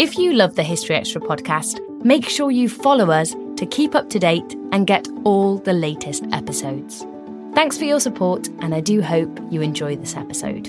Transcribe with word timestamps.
If 0.00 0.16
you 0.16 0.32
love 0.32 0.54
the 0.54 0.62
History 0.62 0.94
Extra 0.94 1.20
podcast, 1.20 1.80
make 2.04 2.28
sure 2.28 2.52
you 2.52 2.68
follow 2.68 3.10
us 3.10 3.34
to 3.56 3.66
keep 3.66 3.96
up 3.96 4.08
to 4.10 4.20
date 4.20 4.54
and 4.70 4.86
get 4.86 5.08
all 5.24 5.58
the 5.58 5.72
latest 5.72 6.24
episodes. 6.30 7.04
Thanks 7.52 7.76
for 7.76 7.82
your 7.82 7.98
support, 7.98 8.46
and 8.60 8.76
I 8.76 8.80
do 8.80 9.02
hope 9.02 9.40
you 9.50 9.60
enjoy 9.60 9.96
this 9.96 10.14
episode. 10.14 10.68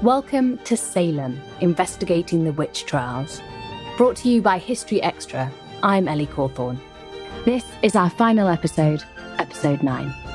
Welcome 0.00 0.58
to 0.58 0.76
Salem, 0.76 1.40
investigating 1.60 2.44
the 2.44 2.52
witch 2.52 2.86
trials. 2.86 3.42
Brought 3.96 4.14
to 4.18 4.28
you 4.28 4.40
by 4.40 4.58
History 4.58 5.02
Extra, 5.02 5.50
I'm 5.82 6.06
Ellie 6.06 6.28
Cawthorne. 6.28 6.78
This 7.44 7.64
is 7.82 7.96
our 7.96 8.08
final 8.08 8.46
episode, 8.46 9.02
episode 9.40 9.82
9. 9.82 10.29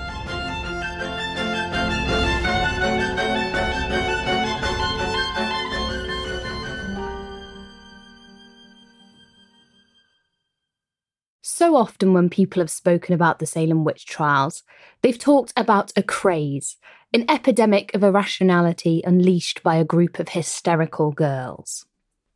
So 11.58 11.77
often, 11.77 12.12
when 12.12 12.30
people 12.30 12.62
have 12.62 12.70
spoken 12.70 13.16
about 13.16 13.40
the 13.40 13.45
Salem 13.45 13.86
witch 13.86 14.05
trials, 14.05 14.64
they've 15.02 15.18
talked 15.18 15.54
about 15.55 15.94
a 15.95 16.04
craze, 16.04 16.76
an 17.14 17.23
epidemic 17.30 17.95
of 17.95 18.04
irrationality 18.04 19.02
unleashed 19.05 19.64
by 19.64 19.78
a 19.78 19.86
group 19.86 20.20
of 20.20 20.28
hysterical 20.28 21.14
girls. 21.14 21.86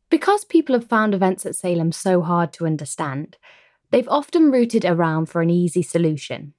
Because 0.08 0.46
people 0.46 0.74
have 0.74 0.86
found 0.86 1.12
events 1.12 1.44
at 1.44 1.54
Salem 1.54 1.92
so 1.92 2.22
hard 2.22 2.54
to 2.54 2.64
understand, 2.64 3.36
they've 3.90 4.08
often 4.08 4.50
rooted 4.50 4.86
around 4.86 5.26
for 5.26 5.42
an 5.42 5.50
easy 5.50 5.82
solution 5.82 6.54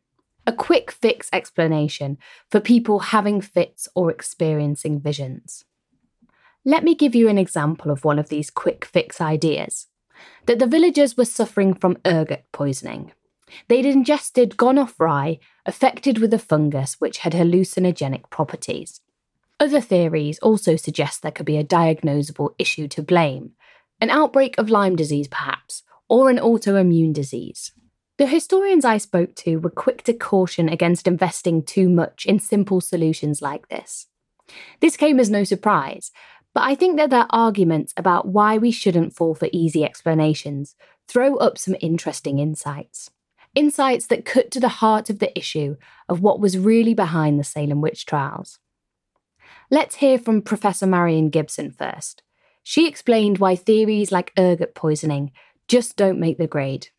a 0.45 0.53
quick 0.53 0.91
fix 0.91 1.29
explanation 1.33 2.19
for 2.47 2.59
people 2.59 2.99
having 2.99 3.41
fits 3.41 3.87
or 3.95 4.11
experiencing 4.11 4.99
visions. 4.99 5.65
Let 6.63 6.83
me 6.83 6.93
give 6.93 7.15
you 7.15 7.27
an 7.27 7.39
example 7.39 7.89
of 7.89 8.05
one 8.05 8.19
of 8.19 8.29
these 8.29 8.51
quick 8.51 8.85
fix 8.85 9.19
ideas 9.19 9.87
that 10.45 10.59
the 10.59 10.67
villagers 10.67 11.17
were 11.17 11.25
suffering 11.25 11.73
from 11.73 11.97
ergot 12.05 12.45
poisoning. 12.51 13.11
They'd 13.67 13.85
ingested 13.85 14.57
gone 14.57 14.77
off 14.77 14.99
rye, 14.99 15.39
affected 15.65 16.17
with 16.17 16.33
a 16.33 16.39
fungus 16.39 16.95
which 16.99 17.19
had 17.19 17.33
hallucinogenic 17.33 18.29
properties. 18.29 19.01
Other 19.59 19.81
theories 19.81 20.39
also 20.39 20.75
suggest 20.75 21.21
there 21.21 21.31
could 21.31 21.45
be 21.45 21.57
a 21.57 21.63
diagnosable 21.63 22.55
issue 22.57 22.87
to 22.89 23.03
blame 23.03 23.51
an 24.01 24.09
outbreak 24.09 24.57
of 24.57 24.69
Lyme 24.69 24.95
disease, 24.95 25.27
perhaps, 25.27 25.83
or 26.09 26.31
an 26.31 26.37
autoimmune 26.37 27.13
disease. 27.13 27.71
The 28.17 28.25
historians 28.25 28.83
I 28.83 28.97
spoke 28.97 29.35
to 29.35 29.57
were 29.57 29.69
quick 29.69 30.03
to 30.03 30.13
caution 30.13 30.67
against 30.67 31.07
investing 31.07 31.63
too 31.63 31.87
much 31.87 32.25
in 32.25 32.39
simple 32.39 32.81
solutions 32.81 33.41
like 33.41 33.69
this. 33.69 34.07
This 34.79 34.97
came 34.97 35.19
as 35.19 35.29
no 35.29 35.43
surprise, 35.43 36.11
but 36.53 36.63
I 36.63 36.75
think 36.75 36.97
that 36.97 37.09
their 37.09 37.27
arguments 37.29 37.93
about 37.95 38.27
why 38.27 38.57
we 38.57 38.71
shouldn't 38.71 39.15
fall 39.15 39.35
for 39.35 39.49
easy 39.51 39.83
explanations 39.83 40.75
throw 41.07 41.37
up 41.37 41.57
some 41.57 41.75
interesting 41.79 42.39
insights. 42.39 43.09
Insights 43.55 44.07
that 44.07 44.25
cut 44.25 44.51
to 44.51 44.59
the 44.59 44.69
heart 44.69 45.09
of 45.09 45.19
the 45.19 45.37
issue 45.37 45.75
of 46.07 46.21
what 46.21 46.39
was 46.39 46.57
really 46.57 46.93
behind 46.93 47.39
the 47.39 47.43
Salem 47.43 47.81
witch 47.81 48.05
trials. 48.05 48.59
Let's 49.69 49.95
hear 49.95 50.17
from 50.17 50.41
Professor 50.41 50.87
Marion 50.87 51.29
Gibson 51.29 51.71
first. 51.71 52.23
She 52.63 52.87
explained 52.87 53.39
why 53.39 53.55
theories 53.55 54.11
like 54.11 54.31
ergot 54.37 54.75
poisoning 54.75 55.31
just 55.67 55.95
don't 55.95 56.19
make 56.19 56.37
the 56.37 56.47
grade 56.47 56.89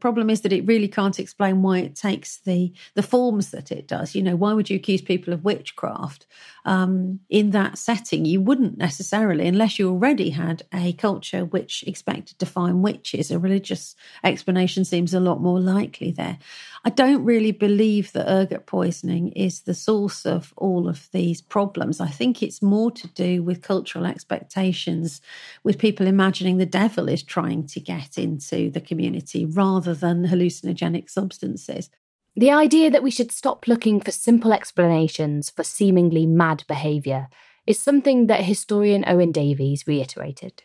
problem 0.00 0.30
is 0.30 0.42
that 0.42 0.52
it 0.52 0.66
really 0.66 0.88
can't 0.88 1.18
explain 1.18 1.62
why 1.62 1.78
it 1.78 1.94
takes 1.94 2.38
the 2.38 2.72
the 2.94 3.02
forms 3.02 3.50
that 3.50 3.70
it 3.72 3.86
does. 3.86 4.14
You 4.14 4.22
know 4.22 4.36
why 4.36 4.52
would 4.52 4.70
you 4.70 4.76
accuse 4.76 5.00
people 5.00 5.32
of 5.32 5.44
witchcraft 5.44 6.26
um, 6.64 7.20
in 7.28 7.50
that 7.50 7.78
setting? 7.78 8.24
You 8.24 8.40
wouldn't 8.40 8.78
necessarily 8.78 9.46
unless 9.46 9.78
you 9.78 9.88
already 9.90 10.30
had 10.30 10.62
a 10.72 10.92
culture 10.94 11.44
which 11.44 11.84
expected 11.86 12.38
to 12.38 12.46
find 12.46 12.82
witches. 12.82 13.30
A 13.30 13.38
religious 13.38 13.96
explanation 14.24 14.84
seems 14.84 15.14
a 15.14 15.20
lot 15.20 15.40
more 15.40 15.60
likely 15.60 16.10
there. 16.10 16.38
I 16.84 16.90
don't 16.90 17.24
really 17.24 17.52
believe 17.52 18.12
that 18.12 18.30
ergot 18.30 18.66
poisoning 18.66 19.32
is 19.32 19.60
the 19.60 19.74
source 19.74 20.24
of 20.24 20.54
all 20.56 20.88
of 20.88 21.08
these 21.12 21.40
problems. 21.40 22.00
I 22.00 22.08
think 22.08 22.42
it's 22.42 22.62
more 22.62 22.90
to 22.92 23.08
do 23.08 23.42
with 23.42 23.62
cultural 23.62 24.06
expectations 24.06 25.20
with 25.64 25.78
people 25.78 26.06
imagining 26.06 26.58
the 26.58 26.66
devil 26.66 27.08
is 27.08 27.22
trying 27.22 27.66
to 27.68 27.80
get 27.80 28.16
into 28.16 28.70
the 28.70 28.80
community 28.80 29.44
rather 29.44 29.87
rather 29.88 29.98
than 29.98 30.28
hallucinogenic 30.28 31.08
substances. 31.08 31.90
The 32.36 32.50
idea 32.50 32.90
that 32.90 33.02
we 33.02 33.10
should 33.10 33.32
stop 33.32 33.66
looking 33.66 34.00
for 34.00 34.12
simple 34.12 34.52
explanations 34.52 35.50
for 35.50 35.64
seemingly 35.64 36.26
mad 36.26 36.64
behaviour 36.68 37.28
is 37.66 37.78
something 37.78 38.26
that 38.26 38.44
historian 38.44 39.04
Owen 39.06 39.32
Davies 39.32 39.84
reiterated. 39.86 40.62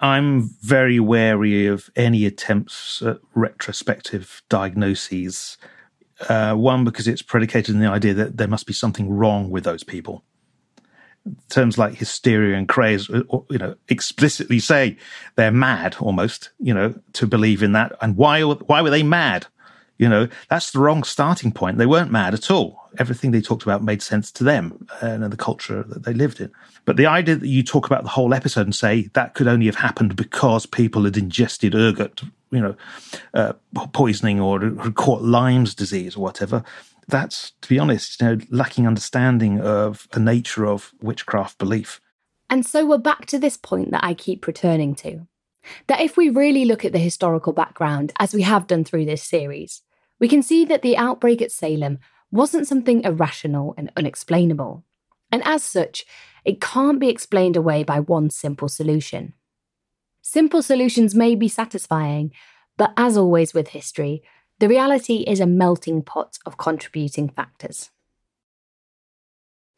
I'm 0.00 0.50
very 0.62 1.00
wary 1.00 1.66
of 1.66 1.90
any 1.96 2.24
attempts 2.26 3.02
at 3.02 3.18
retrospective 3.34 4.42
diagnoses. 4.48 5.56
Uh, 6.28 6.54
one, 6.54 6.84
because 6.84 7.08
it's 7.08 7.22
predicated 7.22 7.74
on 7.74 7.80
the 7.80 7.88
idea 7.88 8.14
that 8.14 8.36
there 8.36 8.48
must 8.48 8.66
be 8.66 8.72
something 8.72 9.08
wrong 9.10 9.50
with 9.50 9.64
those 9.64 9.84
people 9.84 10.24
terms 11.48 11.78
like 11.78 11.94
hysteria 11.94 12.56
and 12.56 12.68
craze, 12.68 13.08
uh, 13.10 13.22
you 13.50 13.58
know, 13.58 13.74
explicitly 13.88 14.58
say 14.58 14.96
they're 15.36 15.52
mad 15.52 15.96
almost, 16.00 16.50
you 16.58 16.74
know, 16.74 16.94
to 17.14 17.26
believe 17.26 17.62
in 17.62 17.72
that. 17.72 17.92
And 18.00 18.16
why, 18.16 18.42
why 18.42 18.82
were 18.82 18.90
they 18.90 19.02
mad? 19.02 19.46
You 19.98 20.08
know, 20.08 20.28
that's 20.48 20.70
the 20.70 20.78
wrong 20.78 21.02
starting 21.02 21.50
point. 21.50 21.78
They 21.78 21.86
weren't 21.86 22.12
mad 22.12 22.32
at 22.32 22.50
all. 22.50 22.88
Everything 22.98 23.32
they 23.32 23.40
talked 23.40 23.64
about 23.64 23.82
made 23.82 24.00
sense 24.00 24.30
to 24.32 24.44
them 24.44 24.86
and 25.00 25.24
the 25.24 25.36
culture 25.36 25.82
that 25.82 26.04
they 26.04 26.14
lived 26.14 26.40
in. 26.40 26.52
But 26.84 26.96
the 26.96 27.06
idea 27.06 27.34
that 27.34 27.48
you 27.48 27.64
talk 27.64 27.86
about 27.86 28.04
the 28.04 28.10
whole 28.10 28.32
episode 28.32 28.66
and 28.66 28.74
say 28.74 29.10
that 29.14 29.34
could 29.34 29.48
only 29.48 29.66
have 29.66 29.76
happened 29.76 30.14
because 30.14 30.66
people 30.66 31.04
had 31.04 31.16
ingested 31.16 31.74
ergot, 31.74 32.22
you 32.50 32.60
know, 32.60 32.76
uh, 33.34 33.54
poisoning 33.92 34.40
or 34.40 34.70
caught 34.94 35.22
Lyme's 35.22 35.74
disease 35.74 36.16
or 36.16 36.20
whatever, 36.20 36.62
that's, 37.08 37.52
to 37.62 37.68
be 37.68 37.78
honest, 37.78 38.20
you 38.20 38.26
know, 38.26 38.38
lacking 38.50 38.86
understanding 38.86 39.60
of 39.60 40.06
the 40.12 40.20
nature 40.20 40.66
of 40.66 40.92
witchcraft 41.00 41.58
belief. 41.58 42.00
And 42.50 42.64
so 42.64 42.86
we're 42.86 42.98
back 42.98 43.26
to 43.26 43.38
this 43.38 43.56
point 43.56 43.90
that 43.90 44.04
I 44.04 44.14
keep 44.14 44.46
returning 44.46 44.94
to 44.96 45.26
that 45.86 46.00
if 46.00 46.16
we 46.16 46.30
really 46.30 46.64
look 46.64 46.84
at 46.84 46.92
the 46.92 46.98
historical 46.98 47.52
background, 47.52 48.12
as 48.18 48.32
we 48.32 48.42
have 48.42 48.66
done 48.66 48.84
through 48.84 49.04
this 49.04 49.22
series, 49.22 49.82
we 50.18 50.28
can 50.28 50.42
see 50.42 50.64
that 50.64 50.82
the 50.82 50.96
outbreak 50.96 51.42
at 51.42 51.52
Salem 51.52 51.98
wasn't 52.30 52.66
something 52.66 53.02
irrational 53.04 53.74
and 53.76 53.90
unexplainable. 53.96 54.84
And 55.30 55.42
as 55.44 55.62
such, 55.62 56.04
it 56.44 56.60
can't 56.60 56.98
be 56.98 57.08
explained 57.08 57.56
away 57.56 57.84
by 57.84 58.00
one 58.00 58.30
simple 58.30 58.68
solution. 58.68 59.34
Simple 60.22 60.62
solutions 60.62 61.14
may 61.14 61.34
be 61.34 61.48
satisfying, 61.48 62.32
but 62.76 62.92
as 62.96 63.16
always 63.16 63.54
with 63.54 63.68
history, 63.68 64.22
the 64.58 64.68
reality 64.68 65.24
is 65.26 65.40
a 65.40 65.46
melting 65.46 66.02
pot 66.02 66.38
of 66.44 66.56
contributing 66.56 67.28
factors. 67.28 67.90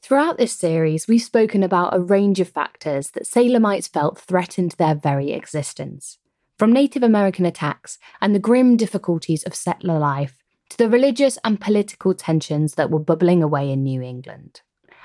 Throughout 0.03 0.39
this 0.39 0.53
series, 0.53 1.07
we've 1.07 1.23
spoken 1.23 1.63
about 1.63 1.95
a 1.95 2.01
range 2.01 2.41
of 2.41 2.49
factors 2.49 3.11
that 3.11 3.25
Salemites 3.25 3.89
felt 3.89 4.19
threatened 4.19 4.73
their 4.73 4.95
very 4.95 5.33
existence. 5.33 6.19
From 6.59 6.73
Native 6.73 7.03
American 7.03 7.45
attacks 7.45 7.99
and 8.21 8.35
the 8.35 8.39
grim 8.39 8.77
difficulties 8.77 9.43
of 9.45 9.55
settler 9.55 9.99
life 9.99 10.43
to 10.71 10.79
the 10.79 10.89
religious 10.89 11.39
and 11.45 11.61
political 11.61 12.15
tensions 12.15 12.75
that 12.75 12.91
were 12.91 12.99
bubbling 12.99 13.43
away 13.43 13.71
in 13.71 13.83
New 13.83 14.01
England. 14.01 14.62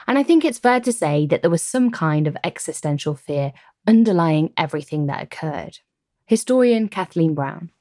And 0.07 0.17
I 0.17 0.23
think 0.23 0.45
it's 0.45 0.59
fair 0.59 0.79
to 0.81 0.93
say 0.93 1.25
that 1.27 1.41
there 1.41 1.51
was 1.51 1.61
some 1.61 1.91
kind 1.91 2.27
of 2.27 2.37
existential 2.43 3.15
fear 3.15 3.51
underlying 3.87 4.53
everything 4.55 5.07
that 5.07 5.23
occurred. 5.23 5.79
Historian 6.25 6.87
Kathleen 6.87 7.33
Brown. 7.33 7.71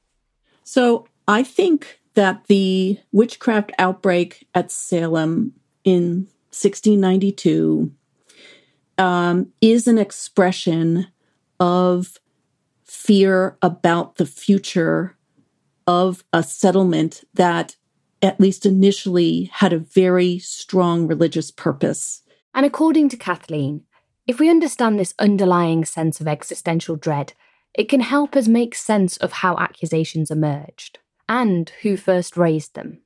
So 0.63 1.07
I 1.27 1.43
think 1.43 1.99
that 2.13 2.45
the 2.47 2.99
witchcraft 3.11 3.71
outbreak 3.79 4.47
at 4.53 4.71
Salem 4.71 5.53
in 5.83 6.27
1692 6.51 7.91
um, 8.97 9.51
is 9.59 9.87
an 9.87 9.97
expression 9.97 11.07
of 11.59 12.17
fear 12.83 13.57
about 13.61 14.15
the 14.15 14.25
future 14.25 15.17
of 15.87 16.23
a 16.31 16.41
settlement 16.41 17.23
that, 17.33 17.75
at 18.21 18.39
least 18.39 18.65
initially, 18.65 19.49
had 19.53 19.73
a 19.73 19.79
very 19.79 20.39
strong 20.39 21.07
religious 21.07 21.51
purpose. 21.51 22.21
And 22.53 22.65
according 22.65 23.09
to 23.09 23.17
Kathleen, 23.17 23.83
if 24.25 24.39
we 24.39 24.49
understand 24.49 24.97
this 24.97 25.13
underlying 25.19 25.85
sense 25.85 26.21
of 26.21 26.27
existential 26.27 26.95
dread, 26.95 27.33
it 27.73 27.89
can 27.89 27.99
help 27.99 28.35
us 28.35 28.47
make 28.47 28.73
sense 28.73 29.17
of 29.17 29.33
how 29.33 29.57
accusations 29.57 30.31
emerged 30.31 30.99
and 31.27 31.69
who 31.81 31.97
first 31.97 32.37
raised 32.37 32.75
them. 32.75 33.01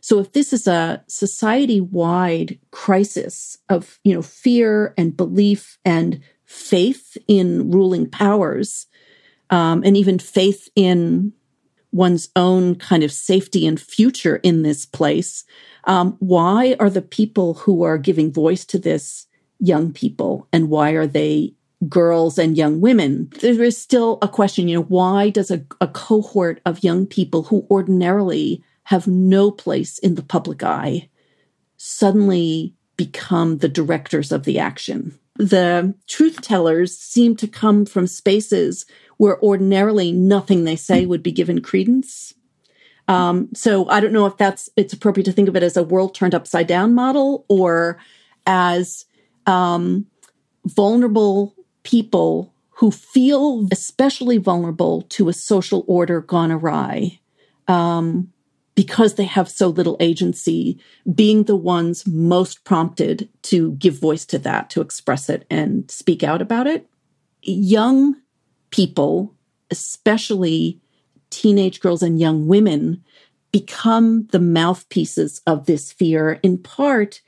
So 0.00 0.18
if 0.18 0.32
this 0.32 0.52
is 0.52 0.66
a 0.66 1.04
society-wide 1.08 2.58
crisis 2.70 3.58
of, 3.68 3.98
you 4.02 4.14
know, 4.14 4.22
fear 4.22 4.94
and 4.96 5.16
belief 5.16 5.78
and 5.84 6.20
faith 6.44 7.16
in 7.28 7.70
ruling 7.70 8.08
powers, 8.08 8.86
um, 9.50 9.82
and 9.84 9.96
even 9.96 10.18
faith 10.18 10.68
in 10.74 11.32
one's 11.92 12.30
own 12.36 12.76
kind 12.76 13.02
of 13.02 13.12
safety 13.12 13.66
and 13.66 13.80
future 13.80 14.36
in 14.36 14.62
this 14.62 14.86
place, 14.86 15.44
um, 15.84 16.16
why 16.20 16.76
are 16.80 16.90
the 16.90 17.02
people 17.02 17.54
who 17.54 17.82
are 17.82 17.98
giving 17.98 18.32
voice 18.32 18.64
to 18.64 18.78
this 18.78 19.26
young 19.58 19.92
people 19.92 20.48
and 20.52 20.70
why 20.70 20.92
are 20.92 21.06
they 21.06 21.52
girls 21.88 22.38
and 22.38 22.56
young 22.56 22.80
women? 22.80 23.30
There 23.40 23.62
is 23.62 23.78
still 23.78 24.18
a 24.22 24.28
question, 24.28 24.68
you 24.68 24.76
know, 24.76 24.84
why 24.84 25.30
does 25.30 25.50
a, 25.50 25.64
a 25.80 25.88
cohort 25.88 26.60
of 26.64 26.84
young 26.84 27.06
people 27.06 27.44
who 27.44 27.66
ordinarily 27.70 28.62
have 28.84 29.06
no 29.06 29.50
place 29.50 29.98
in 29.98 30.14
the 30.14 30.22
public 30.22 30.62
eye 30.62 31.08
suddenly 31.76 32.74
become 32.96 33.58
the 33.58 33.68
directors 33.68 34.32
of 34.32 34.44
the 34.44 34.58
action? 34.58 35.18
The 35.36 35.94
truth 36.06 36.42
tellers 36.42 36.98
seem 36.98 37.34
to 37.36 37.48
come 37.48 37.86
from 37.86 38.06
spaces 38.06 38.84
where 39.16 39.42
ordinarily 39.42 40.12
nothing 40.12 40.64
they 40.64 40.76
say 40.76 41.06
would 41.06 41.22
be 41.22 41.32
given 41.32 41.62
credence. 41.62 42.34
Um, 43.08 43.48
so 43.54 43.88
I 43.88 44.00
don't 44.00 44.12
know 44.12 44.26
if 44.26 44.36
that's 44.36 44.68
it's 44.76 44.92
appropriate 44.92 45.24
to 45.24 45.32
think 45.32 45.48
of 45.48 45.56
it 45.56 45.62
as 45.62 45.76
a 45.76 45.82
world 45.82 46.14
turned 46.14 46.34
upside 46.34 46.66
down 46.66 46.94
model 46.94 47.44
or 47.48 47.98
as 48.46 49.06
um, 49.46 50.06
vulnerable 50.64 51.54
people 51.82 52.54
who 52.70 52.90
feel 52.90 53.68
especially 53.70 54.38
vulnerable 54.38 55.02
to 55.02 55.28
a 55.28 55.34
social 55.34 55.84
order 55.86 56.20
gone 56.22 56.50
awry 56.50 57.20
um, 57.68 58.32
because 58.74 59.14
they 59.14 59.24
have 59.24 59.50
so 59.50 59.68
little 59.68 59.98
agency, 60.00 60.80
being 61.14 61.44
the 61.44 61.56
ones 61.56 62.06
most 62.06 62.64
prompted 62.64 63.28
to 63.42 63.72
give 63.72 64.00
voice 64.00 64.24
to 64.24 64.38
that, 64.38 64.70
to 64.70 64.80
express 64.80 65.28
it 65.28 65.46
and 65.50 65.90
speak 65.90 66.22
out 66.22 66.40
about 66.40 66.66
it. 66.66 66.88
Young 67.42 68.16
people, 68.70 69.34
especially 69.70 70.80
teenage 71.28 71.80
girls 71.80 72.02
and 72.02 72.18
young 72.18 72.46
women, 72.46 73.04
become 73.52 74.26
the 74.28 74.40
mouthpieces 74.40 75.42
of 75.46 75.66
this 75.66 75.92
fear, 75.92 76.40
in 76.42 76.56
part 76.56 77.20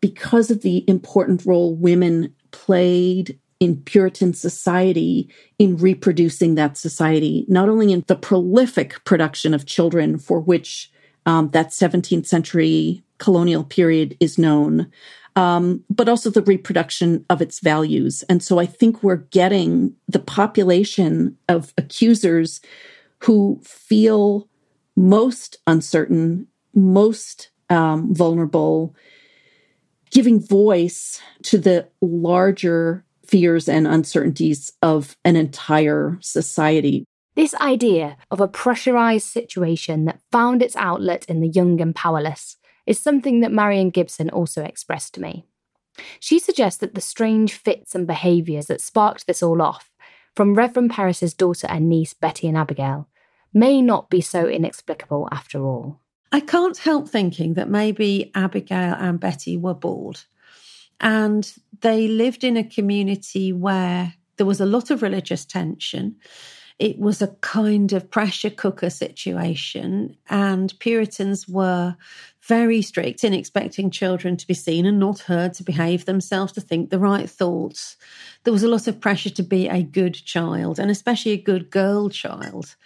because 0.00 0.52
of 0.52 0.62
the 0.62 0.88
important 0.88 1.44
role 1.44 1.74
women 1.74 2.32
played 2.52 3.39
in 3.60 3.76
Puritan 3.82 4.32
society 4.32 5.28
in 5.58 5.76
reproducing 5.76 6.54
that 6.54 6.78
society, 6.78 7.44
not 7.46 7.68
only 7.68 7.92
in 7.92 8.02
the 8.06 8.16
prolific 8.16 9.04
production 9.04 9.52
of 9.52 9.66
children 9.66 10.18
for 10.18 10.40
which 10.40 10.90
um, 11.26 11.50
that 11.50 11.68
17th 11.68 12.26
century 12.26 13.04
colonial 13.18 13.62
period 13.62 14.16
is 14.18 14.38
known, 14.38 14.90
um, 15.36 15.84
but 15.90 16.08
also 16.08 16.30
the 16.30 16.42
reproduction 16.42 17.24
of 17.28 17.42
its 17.42 17.60
values. 17.60 18.24
And 18.28 18.42
so 18.42 18.58
I 18.58 18.66
think 18.66 19.02
we're 19.02 19.16
getting 19.16 19.94
the 20.08 20.18
population 20.18 21.36
of 21.48 21.74
accusers 21.76 22.62
who 23.18 23.60
feel 23.62 24.48
most 24.96 25.58
uncertain, 25.66 26.46
most 26.74 27.50
um, 27.68 28.12
vulnerable, 28.14 28.96
giving 30.10 30.40
voice 30.40 31.20
to 31.42 31.58
the 31.58 31.86
larger 32.00 33.04
fears 33.30 33.68
and 33.68 33.86
uncertainties 33.86 34.72
of 34.82 35.16
an 35.24 35.36
entire 35.36 36.18
society. 36.20 37.04
This 37.36 37.54
idea 37.54 38.16
of 38.30 38.40
a 38.40 38.48
pressurized 38.48 39.26
situation 39.26 40.04
that 40.06 40.20
found 40.32 40.62
its 40.62 40.74
outlet 40.74 41.24
in 41.26 41.40
the 41.40 41.48
young 41.48 41.80
and 41.80 41.94
powerless 41.94 42.56
is 42.86 42.98
something 42.98 43.38
that 43.40 43.52
Marion 43.52 43.90
Gibson 43.90 44.30
also 44.30 44.64
expressed 44.64 45.14
to 45.14 45.20
me. 45.20 45.46
She 46.18 46.40
suggests 46.40 46.80
that 46.80 46.94
the 46.94 47.00
strange 47.00 47.52
fits 47.52 47.94
and 47.94 48.04
behaviours 48.04 48.66
that 48.66 48.80
sparked 48.80 49.28
this 49.28 49.44
all 49.44 49.62
off, 49.62 49.92
from 50.34 50.54
Reverend 50.54 50.90
Parris's 50.90 51.34
daughter 51.34 51.68
and 51.68 51.88
niece 51.88 52.14
Betty 52.14 52.48
and 52.48 52.56
Abigail, 52.56 53.08
may 53.54 53.80
not 53.80 54.10
be 54.10 54.20
so 54.20 54.48
inexplicable 54.48 55.28
after 55.30 55.64
all. 55.64 56.00
I 56.32 56.40
can't 56.40 56.78
help 56.78 57.08
thinking 57.08 57.54
that 57.54 57.68
maybe 57.68 58.32
Abigail 58.34 58.94
and 58.98 59.20
Betty 59.20 59.56
were 59.56 59.74
bored 59.74 60.20
and 61.00 61.52
they 61.80 62.08
lived 62.08 62.44
in 62.44 62.56
a 62.56 62.64
community 62.64 63.52
where 63.52 64.14
there 64.36 64.46
was 64.46 64.60
a 64.60 64.66
lot 64.66 64.90
of 64.90 65.02
religious 65.02 65.44
tension. 65.44 66.16
It 66.78 66.98
was 66.98 67.20
a 67.20 67.36
kind 67.42 67.92
of 67.92 68.10
pressure 68.10 68.48
cooker 68.48 68.88
situation, 68.88 70.16
and 70.30 70.72
Puritans 70.78 71.46
were 71.46 71.96
very 72.42 72.80
strict 72.80 73.22
in 73.22 73.34
expecting 73.34 73.90
children 73.90 74.36
to 74.38 74.46
be 74.46 74.54
seen 74.54 74.86
and 74.86 74.98
not 74.98 75.20
heard, 75.20 75.52
to 75.54 75.62
behave 75.62 76.06
themselves, 76.06 76.52
to 76.52 76.60
think 76.60 76.88
the 76.88 76.98
right 76.98 77.28
thoughts. 77.28 77.96
There 78.44 78.52
was 78.52 78.62
a 78.62 78.68
lot 78.68 78.86
of 78.86 79.00
pressure 79.00 79.28
to 79.30 79.42
be 79.42 79.68
a 79.68 79.82
good 79.82 80.14
child, 80.14 80.78
and 80.78 80.90
especially 80.90 81.32
a 81.32 81.42
good 81.42 81.70
girl 81.70 82.08
child. 82.08 82.76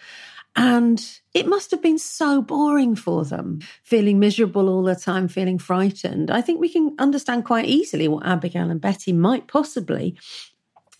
And 0.56 1.05
it 1.33 1.49
must 1.49 1.73
have 1.73 1.83
been 1.83 1.99
so 1.99 2.41
boring 2.41 2.95
for 2.95 3.25
them, 3.25 3.61
feeling 3.83 4.21
miserable 4.21 4.69
all 4.69 4.85
the 4.85 4.95
time, 4.95 5.27
feeling 5.27 5.59
frightened. 5.59 6.31
I 6.31 6.41
think 6.43 6.61
we 6.61 6.69
can 6.69 6.95
understand 6.99 7.45
quite 7.45 7.67
easily 7.67 8.06
what 8.06 8.25
Abigail 8.25 8.71
and 8.71 8.81
Betty 8.81 9.12
might 9.12 9.49
possibly 9.49 10.17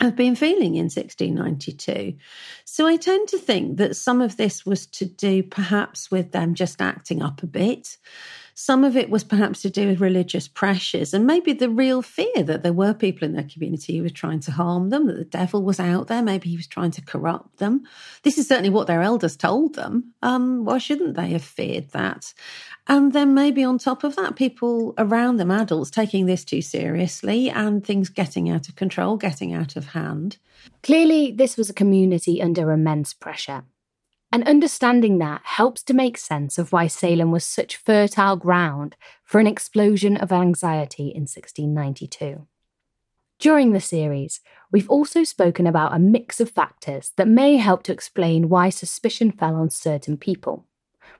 have 0.01 0.17
been 0.17 0.35
feeling 0.35 0.75
in 0.75 0.85
1692. 0.85 2.15
So 2.65 2.87
I 2.87 2.97
tend 2.97 3.29
to 3.29 3.39
think 3.39 3.77
that 3.79 3.97
some 3.97 4.21
of 4.21 4.37
this 4.37 4.67
was 4.67 4.87
to 4.87 5.05
do 5.05 5.43
perhaps 5.43 6.11
with 6.11 6.33
them 6.33 6.55
just 6.55 6.83
acting 6.83 7.23
up 7.23 7.43
a 7.43 7.47
bit. 7.47 7.97
Some 8.55 8.85
of 8.85 8.97
it 8.97 9.11
was 9.11 9.25
perhaps 9.25 9.63
to 9.63 9.71
do 9.71 9.89
with 9.89 10.01
religious 10.01 10.47
pressures 10.47 11.13
and 11.13 11.27
maybe 11.27 11.53
the 11.53 11.69
real 11.69 12.03
fear 12.03 12.43
that 12.45 12.63
there 12.63 12.73
were 12.73 12.95
people 12.95 13.27
in 13.27 13.35
their 13.35 13.49
community 13.53 13.97
who 13.97 14.05
were 14.05 14.09
trying 14.09 14.41
to 14.41 14.53
harm 14.53 14.91
them, 14.91 15.07
that 15.07 15.17
the 15.17 15.25
devil 15.25 15.63
was 15.63 15.81
out 15.81 16.07
there, 16.07 16.23
maybe 16.23 16.49
he 16.49 16.57
was 16.57 16.69
trying 16.69 16.93
to 16.93 17.03
corrupt 17.03 17.59
them. 17.59 17.85
This 18.23 18.39
is 18.39 18.47
certainly 18.47 18.71
what 18.71 18.87
their 18.87 19.03
elders 19.03 19.37
told 19.37 19.75
them. 19.75 20.13
Um, 20.23 20.65
why 20.65 20.79
shouldn't 20.79 21.17
they 21.17 21.31
have 21.31 21.45
feared 21.45 21.91
that? 21.91 22.33
And 22.87 23.13
then 23.13 23.35
maybe 23.35 23.65
on 23.65 23.79
top 23.79 24.05
of 24.05 24.15
that, 24.17 24.37
people 24.37 24.95
around 24.99 25.39
them, 25.39 25.51
adults, 25.51 25.91
taking 25.91 26.27
this 26.27 26.45
too 26.45 26.63
seriously 26.63 27.51
and 27.51 27.85
things 27.85 28.09
getting 28.09 28.51
out 28.51 28.69
of 28.69 28.77
control, 28.77 29.17
getting 29.17 29.53
out 29.53 29.75
of 29.77 29.89
hand. 29.89 30.39
Clearly, 30.83 31.33
this 31.33 31.57
was 31.57 31.71
a 31.71 31.75
community 31.75 32.41
under 32.41 32.71
immense 32.71 33.15
pressure. 33.15 33.65
And 34.35 34.49
understanding 34.49 35.19
that 35.19 35.43
helps 35.45 35.81
to 35.85 35.95
make 35.95 36.19
sense 36.19 36.59
of 36.59 36.73
why 36.73 36.89
Salem 36.89 37.31
was 37.31 37.45
such 37.45 37.77
fertile 37.77 38.35
ground 38.35 38.97
for 39.23 39.39
an 39.39 39.47
explosion 39.47 40.17
of 40.17 40.33
anxiety 40.33 41.05
in 41.05 41.29
1692. 41.29 42.45
During 43.39 43.71
the 43.71 43.81
series, 43.81 44.41
we've 44.73 44.91
also 44.91 45.23
spoken 45.23 45.69
about 45.69 45.95
a 45.95 46.01
mix 46.01 46.41
of 46.41 46.51
factors 46.51 47.13
that 47.17 47.29
may 47.29 47.59
help 47.59 47.85
to 47.85 47.93
explain 47.93 48.49
why 48.49 48.71
suspicion 48.71 49.31
fell 49.31 49.55
on 49.55 49.71
certain 49.71 50.17
people. 50.17 50.67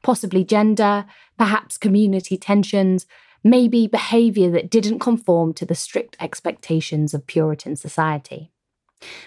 Possibly 0.03 0.43
gender, 0.43 1.07
perhaps 1.39 1.79
community 1.79 2.37
tensions, 2.37 3.07
maybe 3.45 3.87
behaviour 3.87 4.51
that 4.51 4.71
didn't 4.71 4.99
conform 4.99 5.55
to 5.55 5.65
the 5.65 5.77
strict 5.77 6.17
expectations 6.19 7.15
of 7.15 7.29
Puritan 7.29 7.77
society. 7.77 8.51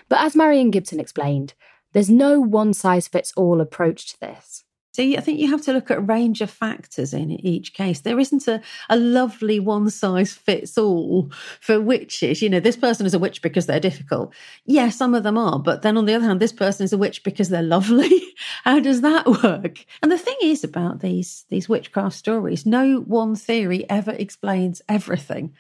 But 0.10 0.20
as 0.20 0.36
Marion 0.36 0.72
Gibson 0.72 1.00
explained, 1.00 1.53
there's 1.98 2.12
no 2.12 2.39
one 2.39 2.75
size 2.75 3.08
fits 3.08 3.34
all 3.36 3.60
approach 3.60 4.06
to 4.12 4.20
this. 4.20 4.63
See, 4.94 5.18
I 5.18 5.20
think 5.20 5.39
you 5.39 5.50
have 5.50 5.63
to 5.63 5.74
look 5.74 5.89
at 5.89 5.98
a 5.98 6.01
range 6.01 6.42
of 6.42 6.51
factors 6.51 7.12
in 7.12 7.32
each 7.32 7.74
case. 7.74 8.01
There 8.01 8.20
isn't 8.20 8.48
a, 8.48 8.62
a 8.88 8.96
lovely 8.96 9.60
one 9.60 9.89
size 9.89 10.32
fits 10.32 10.77
all 10.77 11.32
for 11.60 11.82
witches. 11.82 12.39
You 12.39 12.51
know, 12.51 12.60
this 12.60 12.77
person 12.77 13.08
is 13.08 13.16
a 13.16 13.20
witch 13.20 13.42
because 13.42 13.66
they're 13.66 13.80
difficult. 13.80 14.32
Yeah, 14.63 14.89
some 14.89 15.16
of 15.16 15.24
them 15.24 15.39
are. 15.39 15.58
But 15.58 15.82
then 15.82 15.98
on 15.98 16.06
the 16.06 16.13
other 16.13 16.25
hand, 16.25 16.39
this 16.39 16.54
person 16.54 16.84
is 16.84 16.94
a 16.94 17.00
witch 17.00 17.24
because 17.24 17.50
they're 17.50 17.63
lovely. 17.63 18.22
How 18.63 18.80
does 18.80 19.01
that 19.01 19.25
work? 19.25 19.84
And 20.04 20.12
the 20.12 20.20
thing 20.20 20.38
is 20.44 20.63
about 20.63 21.00
these, 21.00 21.46
these 21.50 21.68
witchcraft 21.68 22.16
stories, 22.16 22.63
no 22.68 23.00
one 23.08 23.36
theory 23.36 23.89
ever 23.89 24.12
explains 24.12 24.84
everything. 24.88 25.56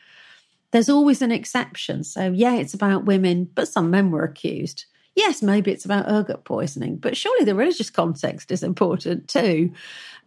There's 0.69 0.87
always 0.87 1.23
an 1.23 1.31
exception. 1.31 2.03
So 2.03 2.31
yeah, 2.31 2.57
it's 2.57 2.75
about 2.75 3.05
women, 3.05 3.49
but 3.55 3.67
some 3.67 3.89
men 3.89 4.11
were 4.11 4.23
accused 4.23 4.85
yes, 5.17 5.41
maybe 5.41 5.71
it's 5.71 5.83
about 5.83 6.09
ergot 6.09 6.45
poisoning, 6.45 6.95
but 6.95 7.17
surely 7.17 7.43
the 7.43 7.55
religious 7.55 7.89
context 7.89 8.51
is 8.51 8.63
important 8.63 9.27
too. 9.27 9.73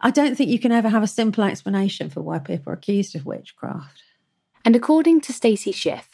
I 0.01 0.11
don't 0.11 0.35
think 0.35 0.49
you 0.49 0.59
can 0.59 0.71
ever 0.71 0.89
have 0.89 1.01
a 1.01 1.07
simple 1.07 1.43
explanation 1.43 2.09
for 2.09 2.21
why 2.21 2.39
people 2.39 2.71
are 2.71 2.75
accused 2.75 3.15
of 3.15 3.25
witchcraft. 3.25 4.03
And 4.65 4.75
according 4.75 5.21
to 5.21 5.33
Stacy 5.33 5.71
Schiff, 5.71 6.09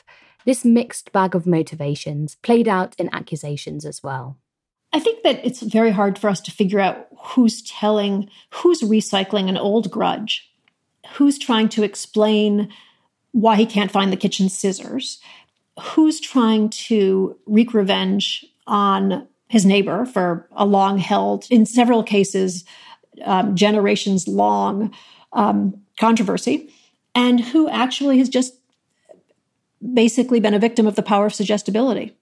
this 0.46 0.64
mixed 0.64 1.12
bag 1.12 1.36
of 1.36 1.48
motivations 1.48 2.36
played 2.36 2.68
out 2.68 2.96
in 2.98 3.14
accusations 3.14 3.84
as 3.84 4.02
well. 4.02 4.38
I 4.94 5.00
think 5.00 5.24
that 5.24 5.46
it's 5.46 5.62
very 5.62 5.92
hard 5.92 6.18
for 6.18 6.30
us 6.30 6.40
to 6.42 6.52
figure 6.52 6.80
out 6.80 7.08
who's 7.18 7.62
telling, 7.64 8.30
who's 8.54 8.82
recycling 8.82 9.50
an 9.50 9.58
old 9.58 9.92
grudge, 9.92 10.50
who's 11.14 11.38
trying 11.38 11.68
to 11.70 11.84
explain 11.84 12.72
why 13.32 13.56
he 13.56 13.66
can't 13.66 13.92
find 13.92 14.14
the 14.14 14.18
kitchen 14.18 14.48
scissors, 14.48 15.20
who's 15.82 16.22
trying 16.22 16.70
to 16.70 17.38
wreak 17.46 17.74
revenge 17.74 18.46
on 18.68 19.28
his 19.50 19.66
neighbor 19.66 20.06
for 20.06 20.48
a 20.52 20.66
long 20.66 20.98
held, 20.98 21.46
in 21.50 21.66
several 21.66 22.04
cases, 22.04 22.66
um, 23.24 23.56
generations 23.56 24.28
long 24.28 24.94
um, 25.34 25.82
controversy, 26.00 26.72
and 27.16 27.40
who 27.40 27.68
actually 27.70 28.20
has 28.20 28.30
just 28.30 28.54
basically 29.94 30.40
been 30.40 30.54
a 30.54 30.60
victim 30.60 30.86
of 30.86 30.96
the 30.96 31.04
power 31.04 31.26
of 31.26 31.34
suggestibility. 31.34 32.16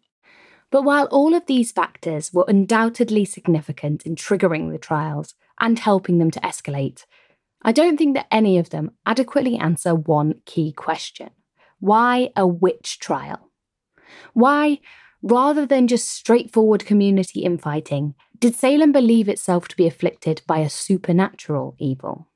But 0.72 0.84
while 0.84 1.06
all 1.06 1.34
of 1.34 1.46
these 1.46 1.72
factors 1.72 2.34
were 2.34 2.46
undoubtedly 2.48 3.26
significant 3.26 4.04
in 4.04 4.16
triggering 4.16 4.72
the 4.72 4.78
trials, 4.78 5.36
and 5.60 5.80
helping 5.80 6.18
them 6.18 6.32
to 6.32 6.40
escalate, 6.42 7.06
I 7.62 7.72
don't 7.72 7.98
think 7.98 8.16
that 8.16 8.28
any 8.32 8.58
of 8.58 8.70
them 8.70 8.92
adequately 9.06 9.58
answer 9.58 9.96
one 9.96 10.42
key 10.46 10.72
question 10.72 11.30
why 11.80 12.30
a 12.36 12.48
witch 12.48 13.00
trial? 13.00 13.52
Why, 14.34 14.80
rather 15.26 15.66
than 15.66 15.88
just 15.88 16.08
straightforward 16.08 16.86
community 16.86 17.42
infighting, 17.42 18.14
did 18.40 18.54
Salem 18.54 18.92
believe 18.92 19.28
itself 19.28 19.68
to 19.68 19.76
be 19.76 19.88
afflicted 19.88 20.44
by 20.46 20.60
a 20.60 20.70
supernatural 20.70 21.76
evil? 21.80 22.28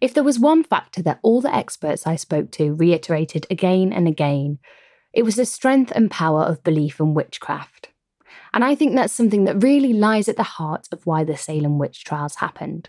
If 0.00 0.12
there 0.12 0.24
was 0.24 0.40
one 0.40 0.64
factor 0.64 1.00
that 1.02 1.20
all 1.22 1.40
the 1.40 1.54
experts 1.54 2.04
I 2.04 2.16
spoke 2.16 2.50
to 2.52 2.74
reiterated 2.74 3.46
again 3.48 3.92
and 3.92 4.08
again, 4.08 4.58
it 5.12 5.22
was 5.22 5.36
the 5.36 5.46
strength 5.46 5.92
and 5.94 6.10
power 6.10 6.42
of 6.42 6.64
belief 6.64 6.98
in 6.98 7.14
witchcraft. 7.14 7.90
And 8.52 8.64
I 8.64 8.74
think 8.74 8.96
that's 8.96 9.12
something 9.12 9.44
that 9.44 9.62
really 9.62 9.92
lies 9.92 10.28
at 10.28 10.36
the 10.36 10.42
heart 10.42 10.88
of 10.90 11.06
why 11.06 11.22
the 11.22 11.36
Salem 11.36 11.78
witch 11.78 12.02
trials 12.02 12.36
happened. 12.36 12.88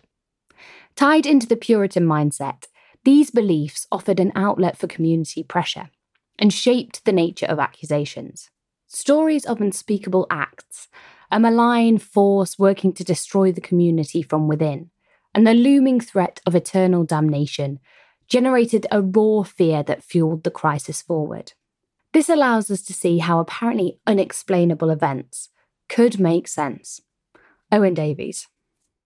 Tied 0.96 1.28
into 1.28 1.46
the 1.46 1.56
Puritan 1.56 2.08
mindset, 2.08 2.66
these 3.04 3.30
beliefs 3.30 3.86
offered 3.92 4.20
an 4.20 4.32
outlet 4.34 4.78
for 4.78 4.88
community 4.88 5.44
pressure 5.44 5.92
and 6.40 6.52
shaped 6.52 7.06
the 7.06 7.12
nature 7.12 7.46
of 7.46 7.60
accusations. 7.60 8.50
Stories 8.94 9.44
of 9.46 9.60
unspeakable 9.60 10.28
acts, 10.30 10.88
a 11.32 11.40
malign 11.40 11.98
force 11.98 12.60
working 12.60 12.94
to 12.94 13.04
destroy 13.04 13.52
the 13.52 13.60
community 13.60 14.22
from 14.22 14.48
within, 14.48 14.92
and 15.34 15.48
the 15.48 15.56
looming 15.56 16.00
threat 16.00 16.40
of 16.46 16.54
eternal 16.54 17.04
damnation 17.04 17.80
generated 18.28 18.86
a 18.92 19.02
raw 19.02 19.42
fear 19.42 19.82
that 19.82 20.04
fueled 20.04 20.44
the 20.44 20.52
crisis 20.52 21.02
forward. 21.02 21.54
This 22.14 22.30
allows 22.30 22.70
us 22.70 22.84
to 22.84 22.94
see 22.94 23.18
how 23.18 23.40
apparently 23.40 23.98
unexplainable 24.06 24.92
events 24.92 25.50
could 25.90 26.20
make 26.20 26.48
sense. 26.48 27.02
Owen 27.72 27.96
Davies. 27.96 28.48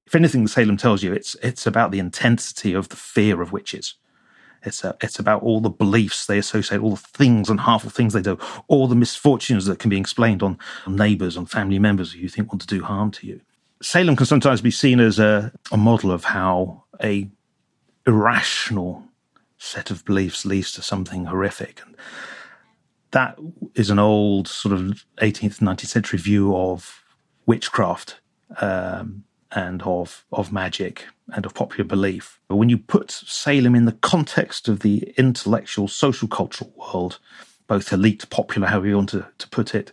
If 0.06 0.16
anything, 0.16 0.48
Salem 0.48 0.76
tells 0.76 1.02
you 1.02 1.14
it's 1.14 1.36
it's 1.42 1.66
about 1.66 1.92
the 1.92 2.00
intensity 2.00 2.74
of 2.74 2.90
the 2.90 2.98
fear 2.98 3.42
of 3.42 3.54
witches. 3.54 3.96
It's 4.64 4.84
a, 4.84 4.96
it's 5.02 5.20
about 5.20 5.44
all 5.44 5.60
the 5.60 5.70
beliefs 5.70 6.26
they 6.26 6.38
associate, 6.38 6.82
all 6.82 6.92
the 6.92 6.98
things 6.98 7.50
and 7.50 7.60
harmful 7.60 7.90
things 7.90 8.14
they 8.14 8.22
do, 8.22 8.38
all 8.68 8.88
the 8.88 8.96
misfortunes 8.96 9.66
that 9.66 9.80
can 9.80 9.90
be 9.90 10.00
explained 10.00 10.44
on 10.44 10.58
neighbours, 10.88 11.38
on 11.38 11.46
family 11.46 11.80
members 11.80 12.12
who 12.12 12.20
you 12.20 12.30
think 12.30 12.52
want 12.52 12.62
to 12.62 12.68
do 12.68 12.84
harm 12.84 13.12
to 13.12 13.28
you. 13.28 13.42
Salem 13.82 14.16
can 14.16 14.26
sometimes 14.26 14.62
be 14.62 14.72
seen 14.72 15.00
as 15.00 15.20
a, 15.20 15.52
a 15.72 15.78
model 15.78 16.12
of 16.12 16.24
how 16.24 16.84
a 17.02 17.30
irrational 18.06 19.04
set 19.58 19.92
of 19.92 20.04
beliefs 20.06 20.46
leads 20.46 20.72
to 20.72 20.82
something 20.82 21.26
horrific. 21.26 21.82
And 21.86 21.96
that 23.12 23.38
is 23.76 23.90
an 23.90 24.00
old 24.00 24.48
sort 24.48 24.74
of 24.74 25.06
18th, 25.22 25.60
19th 25.60 25.86
century 25.86 26.20
view 26.20 26.56
of 26.56 27.04
witchcraft 27.46 28.20
um, 28.60 29.24
and 29.52 29.82
of, 29.84 30.26
of 30.32 30.52
magic 30.52 31.06
and 31.34 31.46
of 31.46 31.54
popular 31.54 31.84
belief. 31.84 32.40
But 32.48 32.56
when 32.56 32.70
you 32.70 32.78
put 32.78 33.12
Salem 33.12 33.76
in 33.76 33.86
the 33.86 33.92
context 33.92 34.68
of 34.68 34.80
the 34.80 35.14
intellectual, 35.18 35.88
social, 35.88 36.28
cultural 36.28 36.74
world, 36.76 37.20
both 37.68 37.92
elite, 37.92 38.30
popular, 38.30 38.68
however 38.68 38.88
you 38.88 38.96
want 38.96 39.10
to, 39.10 39.28
to 39.38 39.50
put 39.50 39.76
it, 39.76 39.92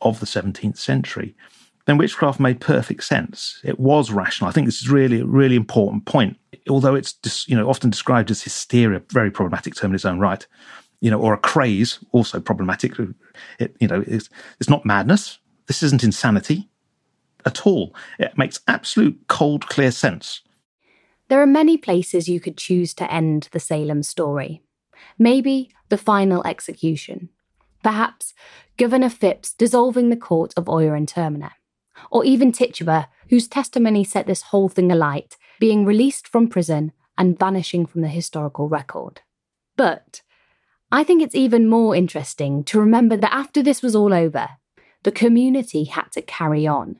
of 0.00 0.18
the 0.20 0.26
17th 0.26 0.76
century, 0.78 1.34
then 1.86 1.98
witchcraft 1.98 2.40
made 2.40 2.60
perfect 2.60 3.04
sense. 3.04 3.60
It 3.64 3.78
was 3.78 4.12
rational. 4.12 4.48
I 4.48 4.52
think 4.52 4.66
this 4.66 4.80
is 4.80 4.90
really 4.90 5.20
a 5.20 5.26
really 5.26 5.56
important 5.56 6.04
point. 6.04 6.36
Although 6.68 6.94
it's 6.94 7.48
you 7.48 7.56
know 7.56 7.68
often 7.68 7.90
described 7.90 8.30
as 8.30 8.42
hysteria, 8.42 9.02
very 9.10 9.30
problematic 9.30 9.74
term 9.74 9.90
in 9.90 9.96
its 9.96 10.04
own 10.04 10.20
right, 10.20 10.46
you 11.00 11.10
know, 11.10 11.20
or 11.20 11.34
a 11.34 11.38
craze, 11.38 11.98
also 12.12 12.40
problematic. 12.40 12.92
It 13.58 13.76
you 13.80 13.88
know 13.88 14.04
it's, 14.06 14.30
it's 14.60 14.70
not 14.70 14.86
madness. 14.86 15.38
This 15.66 15.82
isn't 15.82 16.04
insanity 16.04 16.68
at 17.44 17.66
all. 17.66 17.94
It 18.18 18.38
makes 18.38 18.60
absolute 18.68 19.18
cold, 19.28 19.66
clear 19.66 19.90
sense. 19.90 20.42
There 21.32 21.40
are 21.40 21.46
many 21.46 21.78
places 21.78 22.28
you 22.28 22.40
could 22.40 22.58
choose 22.58 22.92
to 22.92 23.10
end 23.10 23.48
the 23.52 23.58
Salem 23.58 24.02
story. 24.02 24.60
Maybe 25.18 25.70
the 25.88 25.96
final 25.96 26.46
execution. 26.46 27.30
Perhaps 27.82 28.34
Governor 28.76 29.08
Phips 29.08 29.54
dissolving 29.54 30.10
the 30.10 30.16
court 30.18 30.52
of 30.58 30.68
Oyer 30.68 30.94
and 30.94 31.08
Terminer 31.08 31.52
or 32.10 32.22
even 32.22 32.52
Tituba, 32.52 33.08
whose 33.30 33.48
testimony 33.48 34.04
set 34.04 34.26
this 34.26 34.42
whole 34.42 34.68
thing 34.68 34.92
alight, 34.92 35.38
being 35.58 35.86
released 35.86 36.28
from 36.28 36.48
prison 36.48 36.92
and 37.16 37.38
vanishing 37.38 37.86
from 37.86 38.02
the 38.02 38.08
historical 38.08 38.68
record. 38.68 39.22
But 39.74 40.20
I 40.90 41.02
think 41.02 41.22
it's 41.22 41.34
even 41.34 41.66
more 41.66 41.96
interesting 41.96 42.62
to 42.64 42.78
remember 42.78 43.16
that 43.16 43.34
after 43.34 43.62
this 43.62 43.80
was 43.80 43.96
all 43.96 44.12
over, 44.12 44.50
the 45.02 45.10
community 45.10 45.84
had 45.84 46.12
to 46.12 46.20
carry 46.20 46.66
on, 46.66 46.98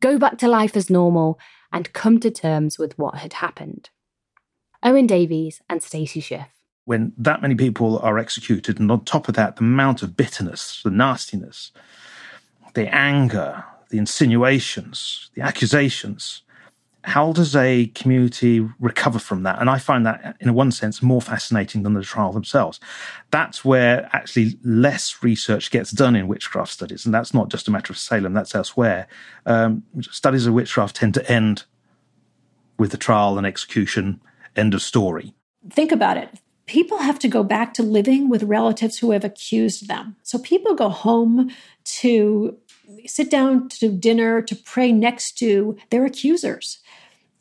go 0.00 0.18
back 0.18 0.38
to 0.38 0.48
life 0.48 0.76
as 0.76 0.90
normal, 0.90 1.38
and 1.72 1.92
come 1.92 2.18
to 2.20 2.30
terms 2.30 2.78
with 2.78 2.98
what 2.98 3.16
had 3.16 3.34
happened. 3.34 3.90
Owen 4.82 5.06
Davies 5.06 5.60
and 5.68 5.82
Stacy 5.82 6.20
Schiff. 6.20 6.48
When 6.84 7.12
that 7.18 7.42
many 7.42 7.54
people 7.54 7.98
are 7.98 8.18
executed, 8.18 8.80
and 8.80 8.90
on 8.90 9.04
top 9.04 9.28
of 9.28 9.34
that, 9.34 9.56
the 9.56 9.64
amount 9.64 10.02
of 10.02 10.16
bitterness, 10.16 10.80
the 10.82 10.90
nastiness, 10.90 11.72
the 12.74 12.92
anger, 12.94 13.64
the 13.90 13.98
insinuations, 13.98 15.30
the 15.34 15.42
accusations. 15.42 16.42
How 17.08 17.32
does 17.32 17.56
a 17.56 17.86
community 17.94 18.60
recover 18.78 19.18
from 19.18 19.42
that? 19.42 19.60
And 19.60 19.68
I 19.70 19.78
find 19.78 20.04
that, 20.06 20.36
in 20.40 20.52
one 20.54 20.70
sense, 20.70 21.02
more 21.02 21.22
fascinating 21.22 21.82
than 21.82 21.94
the 21.94 22.02
trial 22.02 22.32
themselves. 22.32 22.78
That's 23.30 23.64
where 23.64 24.08
actually 24.12 24.58
less 24.62 25.22
research 25.22 25.70
gets 25.70 25.90
done 25.90 26.14
in 26.14 26.28
witchcraft 26.28 26.70
studies. 26.72 27.04
And 27.04 27.14
that's 27.14 27.32
not 27.32 27.48
just 27.48 27.66
a 27.66 27.70
matter 27.70 27.92
of 27.92 27.98
Salem, 27.98 28.34
that's 28.34 28.54
elsewhere. 28.54 29.08
Um, 29.46 29.84
studies 30.02 30.46
of 30.46 30.54
witchcraft 30.54 30.96
tend 30.96 31.14
to 31.14 31.30
end 31.30 31.64
with 32.78 32.90
the 32.90 32.98
trial 32.98 33.38
and 33.38 33.46
execution, 33.46 34.20
end 34.54 34.74
of 34.74 34.82
story. 34.82 35.34
Think 35.70 35.92
about 35.92 36.18
it 36.18 36.30
people 36.68 36.98
have 36.98 37.18
to 37.18 37.28
go 37.28 37.42
back 37.42 37.74
to 37.74 37.82
living 37.82 38.28
with 38.28 38.42
relatives 38.44 38.98
who 38.98 39.10
have 39.10 39.24
accused 39.24 39.88
them. 39.88 40.14
So 40.22 40.38
people 40.38 40.74
go 40.74 40.90
home 40.90 41.50
to 41.84 42.56
sit 43.06 43.30
down 43.30 43.68
to 43.70 43.90
dinner 43.90 44.40
to 44.42 44.54
pray 44.54 44.92
next 44.92 45.38
to 45.38 45.76
their 45.90 46.04
accusers. 46.04 46.78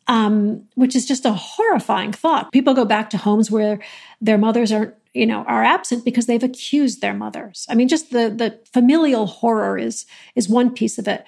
Um, 0.10 0.64
which 0.76 0.96
is 0.96 1.06
just 1.06 1.26
a 1.26 1.34
horrifying 1.34 2.14
thought. 2.14 2.54
People 2.54 2.74
go 2.74 2.86
back 2.86 3.10
to 3.10 3.18
homes 3.18 3.52
where 3.52 3.80
their 4.22 4.38
mothers 4.38 4.72
are, 4.72 4.96
you 5.14 5.26
know, 5.26 5.44
are 5.44 5.64
absent 5.64 6.06
because 6.06 6.28
they've 6.28 6.44
accused 6.44 7.02
their 7.02 7.14
mothers. 7.14 7.66
I 7.70 7.76
mean, 7.76 7.90
just 7.90 8.12
the 8.12 8.30
the 8.30 8.60
familial 8.72 9.26
horror 9.26 9.78
is 9.78 10.06
is 10.34 10.48
one 10.48 10.74
piece 10.74 10.98
of 10.98 11.10
it. 11.10 11.26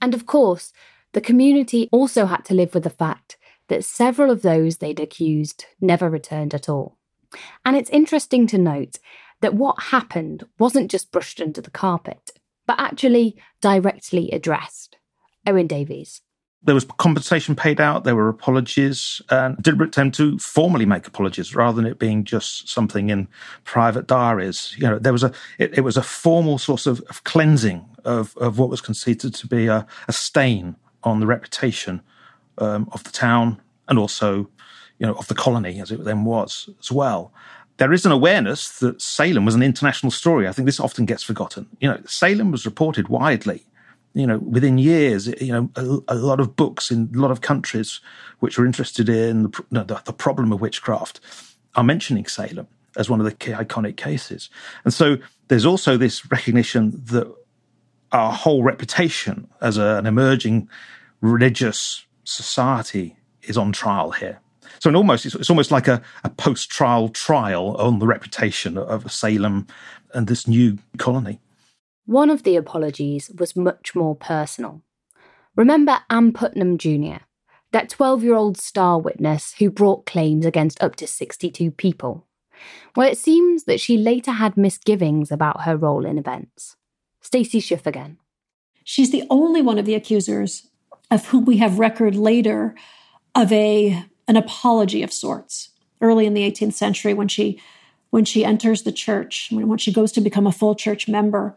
And 0.00 0.12
of 0.12 0.26
course, 0.26 0.72
the 1.12 1.20
community 1.20 1.88
also 1.92 2.26
had 2.26 2.44
to 2.46 2.54
live 2.54 2.74
with 2.74 2.82
the 2.82 2.90
fact 2.90 3.36
that 3.68 3.84
several 3.84 4.32
of 4.32 4.42
those 4.42 4.78
they'd 4.78 4.98
accused 4.98 5.66
never 5.80 6.10
returned 6.10 6.52
at 6.52 6.68
all. 6.68 6.96
And 7.64 7.76
it's 7.76 7.90
interesting 7.90 8.48
to 8.48 8.58
note 8.58 8.98
that 9.40 9.54
what 9.54 9.84
happened 9.84 10.46
wasn't 10.58 10.90
just 10.90 11.12
brushed 11.12 11.40
under 11.40 11.60
the 11.60 11.70
carpet 11.70 12.32
but 12.70 12.78
actually 12.78 13.36
directly 13.60 14.30
addressed. 14.30 14.96
Owen 15.44 15.66
Davies. 15.66 16.20
There 16.62 16.74
was 16.74 16.84
compensation 16.98 17.56
paid 17.56 17.80
out, 17.80 18.04
there 18.04 18.14
were 18.14 18.28
apologies, 18.28 19.22
and 19.30 19.56
deliberate 19.62 19.88
attempt 19.88 20.16
to 20.18 20.38
formally 20.38 20.84
make 20.84 21.06
apologies 21.06 21.54
rather 21.54 21.76
than 21.76 21.90
it 21.90 21.98
being 21.98 22.24
just 22.24 22.68
something 22.68 23.08
in 23.08 23.28
private 23.64 24.06
diaries. 24.06 24.74
You 24.76 24.88
know, 24.88 24.98
there 24.98 25.12
was 25.12 25.24
a 25.24 25.32
it, 25.58 25.78
it 25.78 25.80
was 25.80 25.96
a 25.96 26.02
formal 26.02 26.58
source 26.58 26.86
of, 26.86 27.00
of 27.08 27.24
cleansing 27.24 27.86
of, 28.04 28.36
of 28.36 28.58
what 28.58 28.68
was 28.68 28.82
considered 28.82 29.34
to 29.34 29.46
be 29.46 29.68
a, 29.68 29.86
a 30.06 30.12
stain 30.12 30.76
on 31.02 31.20
the 31.20 31.26
reputation 31.26 32.02
um, 32.58 32.88
of 32.92 33.04
the 33.04 33.10
town 33.10 33.60
and 33.88 33.98
also, 33.98 34.50
you 34.98 35.06
know, 35.06 35.14
of 35.14 35.28
the 35.28 35.34
colony 35.34 35.80
as 35.80 35.90
it 35.90 36.04
then 36.04 36.24
was 36.24 36.68
as 36.78 36.92
well 36.92 37.32
there 37.80 37.94
is 37.94 38.04
an 38.04 38.12
awareness 38.12 38.78
that 38.80 39.00
Salem 39.00 39.46
was 39.46 39.54
an 39.54 39.62
international 39.62 40.10
story. 40.12 40.46
I 40.46 40.52
think 40.52 40.66
this 40.66 40.78
often 40.78 41.06
gets 41.06 41.22
forgotten. 41.22 41.66
You 41.80 41.88
know, 41.88 41.98
Salem 42.04 42.50
was 42.50 42.66
reported 42.66 43.08
widely. 43.08 43.64
You 44.12 44.26
know, 44.26 44.38
within 44.38 44.76
years, 44.78 45.28
you 45.40 45.52
know, 45.52 45.70
a, 45.76 46.14
a 46.14 46.16
lot 46.16 46.40
of 46.40 46.56
books 46.56 46.90
in 46.90 47.10
a 47.14 47.18
lot 47.18 47.30
of 47.30 47.42
countries 47.42 48.00
which 48.40 48.58
are 48.58 48.66
interested 48.66 49.08
in 49.08 49.44
the, 49.44 49.84
the, 49.84 50.02
the 50.04 50.12
problem 50.12 50.52
of 50.52 50.60
witchcraft 50.60 51.20
are 51.76 51.84
mentioning 51.84 52.26
Salem 52.26 52.66
as 52.96 53.08
one 53.08 53.20
of 53.20 53.24
the 53.24 53.32
key 53.32 53.52
iconic 53.52 53.96
cases. 53.96 54.50
And 54.84 54.92
so 54.92 55.18
there's 55.46 55.64
also 55.64 55.96
this 55.96 56.28
recognition 56.30 57.00
that 57.06 57.32
our 58.10 58.32
whole 58.32 58.64
reputation 58.64 59.48
as 59.60 59.78
a, 59.78 59.96
an 59.96 60.06
emerging 60.06 60.68
religious 61.20 62.04
society 62.24 63.16
is 63.42 63.56
on 63.56 63.70
trial 63.70 64.10
here. 64.10 64.40
So 64.80 64.92
almost 64.94 65.26
it's, 65.26 65.34
it's 65.34 65.50
almost 65.50 65.70
like 65.70 65.86
a, 65.86 66.02
a 66.24 66.30
post-trial 66.30 67.10
trial 67.10 67.76
on 67.76 67.98
the 67.98 68.06
reputation 68.06 68.76
of 68.76 69.12
Salem 69.12 69.66
and 70.14 70.26
this 70.26 70.48
new 70.48 70.78
colony. 70.98 71.38
One 72.10 72.28
of 72.28 72.42
the 72.42 72.56
apologies 72.56 73.30
was 73.38 73.54
much 73.54 73.94
more 73.94 74.16
personal. 74.16 74.82
Remember 75.54 76.00
Ann 76.10 76.32
Putnam 76.32 76.76
Jr., 76.76 77.22
that 77.70 77.88
12 77.88 78.24
year 78.24 78.34
old 78.34 78.58
star 78.58 78.98
witness 78.98 79.54
who 79.60 79.70
brought 79.70 80.06
claims 80.06 80.44
against 80.44 80.82
up 80.82 80.96
to 80.96 81.06
62 81.06 81.70
people? 81.70 82.26
Well, 82.96 83.08
it 83.08 83.16
seems 83.16 83.62
that 83.66 83.78
she 83.78 83.96
later 83.96 84.32
had 84.32 84.56
misgivings 84.56 85.30
about 85.30 85.62
her 85.62 85.76
role 85.76 86.04
in 86.04 86.18
events. 86.18 86.74
Stacy 87.20 87.60
Schiff 87.60 87.86
again. 87.86 88.18
She's 88.82 89.12
the 89.12 89.22
only 89.30 89.62
one 89.62 89.78
of 89.78 89.86
the 89.86 89.94
accusers 89.94 90.66
of 91.12 91.26
whom 91.26 91.44
we 91.44 91.58
have 91.58 91.78
record 91.78 92.16
later 92.16 92.74
of 93.36 93.52
a 93.52 94.04
an 94.26 94.36
apology 94.36 95.04
of 95.04 95.12
sorts 95.12 95.70
early 96.00 96.26
in 96.26 96.34
the 96.34 96.50
18th 96.50 96.72
century 96.72 97.14
when 97.14 97.28
she 97.28 97.62
when 98.10 98.24
she 98.24 98.44
enters 98.44 98.82
the 98.82 98.90
church 98.90 99.50
when, 99.52 99.68
when 99.68 99.78
she 99.78 99.92
goes 99.92 100.10
to 100.10 100.20
become 100.20 100.48
a 100.48 100.52
full 100.52 100.74
church 100.74 101.06
member 101.06 101.54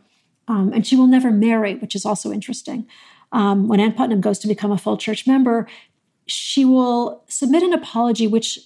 um, 0.47 0.71
and 0.73 0.85
she 0.85 0.95
will 0.95 1.07
never 1.07 1.31
marry 1.31 1.75
which 1.75 1.95
is 1.95 2.05
also 2.05 2.31
interesting 2.31 2.87
um, 3.31 3.67
when 3.67 3.79
ann 3.79 3.93
putnam 3.93 4.21
goes 4.21 4.39
to 4.39 4.47
become 4.47 4.71
a 4.71 4.77
full 4.77 4.97
church 4.97 5.25
member 5.27 5.67
she 6.25 6.63
will 6.63 7.23
submit 7.27 7.63
an 7.63 7.73
apology 7.73 8.27
which 8.27 8.59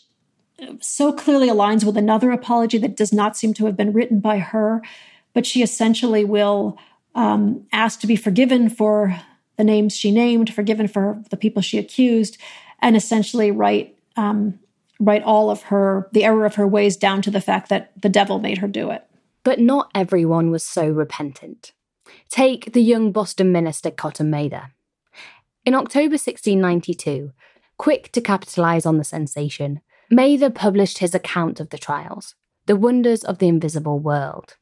so 0.80 1.14
clearly 1.14 1.48
aligns 1.48 1.84
with 1.84 1.98
another 1.98 2.32
apology 2.32 2.78
that 2.78 2.98
does 2.98 3.14
not 3.14 3.38
seem 3.38 3.54
to 3.54 3.66
have 3.66 3.78
been 3.78 3.94
written 3.94 4.20
by 4.20 4.40
her 4.40 4.82
but 5.34 5.46
she 5.46 5.62
essentially 5.62 6.26
will 6.26 6.78
um, 7.14 7.66
ask 7.72 8.00
to 8.00 8.08
be 8.08 8.16
forgiven 8.16 8.70
for 8.70 9.20
the 9.58 9.64
names 9.64 9.96
she 9.96 10.12
named, 10.12 10.54
forgiven 10.54 10.88
for 10.88 11.22
the 11.30 11.38
people 11.38 11.62
she 11.62 11.78
accused, 11.78 12.38
and 12.80 12.96
essentially 12.96 13.52
write 13.52 13.98
um, 14.16 14.60
write 15.00 15.24
all 15.24 15.52
of 15.52 15.64
her 15.64 16.08
the 16.14 16.24
error 16.24 16.46
of 16.46 16.56
her 16.56 16.68
ways 16.68 16.96
down 16.96 17.22
to 17.24 17.32
the 17.32 17.42
fact 17.42 17.70
that 17.70 17.92
the 18.02 18.10
devil 18.10 18.40
made 18.40 18.60
her 18.60 18.68
do 18.68 18.90
it. 18.92 19.04
But 19.44 19.60
not 19.60 19.87
everyone 19.98 20.51
was 20.51 20.63
so 20.63 20.88
repentant. 20.88 21.74
Take 22.30 22.74
the 22.74 22.84
young 22.84 23.12
Boston 23.12 23.51
minister 23.51 23.89
Cotton 23.89 24.30
Mather. 24.30 24.72
In 25.66 25.74
October 25.74 26.13
1692, 26.13 27.32
quick 27.77 28.12
to 28.12 28.22
capitalize 28.22 28.86
on 28.86 29.00
the 29.00 29.04
sensation, 29.04 29.82
Mather 30.12 30.51
published 30.51 31.00
his 31.00 31.16
account 31.16 31.60
of 31.60 31.72
the 31.72 31.80
trials, 31.80 32.36
The 32.68 32.75
Wonders 32.75 33.24
of 33.24 33.39
the 33.39 33.48
Invisible 33.48 34.00
World. 34.00 34.58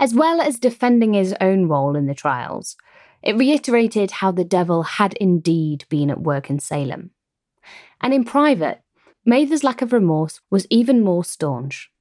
As 0.00 0.12
well 0.12 0.40
as 0.40 0.58
defending 0.58 1.14
his 1.14 1.36
own 1.40 1.68
role 1.68 1.94
in 1.94 2.06
the 2.06 2.14
trials, 2.14 2.76
it 3.22 3.36
reiterated 3.36 4.10
how 4.10 4.32
the 4.32 4.44
devil 4.44 4.82
had 4.82 5.14
indeed 5.14 5.84
been 5.88 6.10
at 6.10 6.20
work 6.20 6.50
in 6.50 6.58
Salem. 6.58 7.10
And 8.00 8.12
in 8.12 8.24
private, 8.24 8.82
Mather's 9.24 9.62
lack 9.62 9.82
of 9.82 9.92
remorse 9.92 10.40
was 10.50 10.66
even 10.68 11.00
more 11.00 11.24
staunch. 11.24 11.92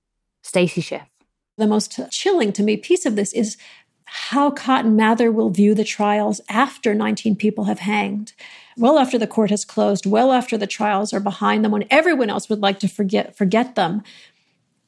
Stacy 0.42 0.82
Schiff. 0.82 1.13
The 1.58 1.68
most 1.68 2.00
chilling 2.12 2.52
to 2.54 2.64
me 2.64 2.78
piece 2.78 3.06
of 3.06 3.16
this 3.16 3.34
is 3.34 3.58
how 4.06 4.52
Cotton 4.52 4.96
Mather 4.96 5.32
will 5.32 5.50
view 5.50 5.74
the 5.74 5.84
trials 5.84 6.42
after 6.50 6.94
19 6.94 7.36
people 7.36 7.66
have 7.66 7.80
hanged, 7.80 8.34
well 8.78 9.00
after 9.00 9.18
the 9.18 9.28
court 9.28 9.50
has 9.50 9.66
closed, 9.66 10.06
well 10.06 10.32
after 10.32 10.58
the 10.58 10.68
trials 10.68 11.14
are 11.14 11.20
behind 11.20 11.64
them, 11.64 11.72
when 11.72 11.86
everyone 11.90 12.30
else 12.30 12.50
would 12.50 12.62
like 12.62 12.80
to 12.80 12.88
forget 12.88 13.36
forget 13.36 13.76
them. 13.76 14.04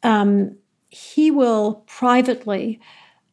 Um, 0.03 0.57
he 0.89 1.31
will 1.31 1.83
privately, 1.87 2.79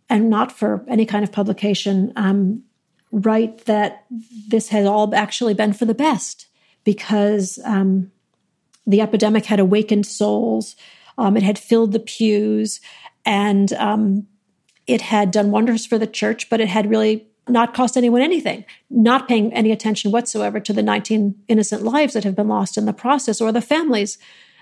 and 0.08 0.28
not 0.28 0.50
for 0.50 0.84
any 0.88 1.06
kind 1.06 1.24
of 1.24 1.32
publication, 1.32 2.12
um, 2.16 2.64
write 3.12 3.66
that 3.66 4.04
this 4.48 4.68
has 4.68 4.86
all 4.86 5.14
actually 5.14 5.54
been 5.54 5.72
for 5.72 5.84
the 5.84 5.94
best 5.94 6.46
because 6.84 7.58
um, 7.64 8.10
the 8.86 9.00
epidemic 9.00 9.44
had 9.44 9.60
awakened 9.60 10.06
souls, 10.06 10.74
um, 11.18 11.36
it 11.36 11.42
had 11.42 11.58
filled 11.58 11.92
the 11.92 12.00
pews, 12.00 12.80
and 13.24 13.72
um, 13.74 14.26
it 14.86 15.00
had 15.02 15.30
done 15.30 15.50
wonders 15.50 15.86
for 15.86 15.98
the 15.98 16.06
church, 16.06 16.50
but 16.50 16.60
it 16.60 16.68
had 16.68 16.90
really 16.90 17.28
not 17.48 17.74
cost 17.74 17.96
anyone 17.96 18.22
anything, 18.22 18.64
not 18.88 19.28
paying 19.28 19.52
any 19.52 19.72
attention 19.72 20.12
whatsoever 20.12 20.60
to 20.60 20.72
the 20.72 20.82
19 20.82 21.34
innocent 21.48 21.82
lives 21.82 22.14
that 22.14 22.24
have 22.24 22.36
been 22.36 22.48
lost 22.48 22.78
in 22.78 22.86
the 22.86 22.92
process 22.92 23.40
or 23.40 23.50
the 23.50 23.60
families 23.60 24.18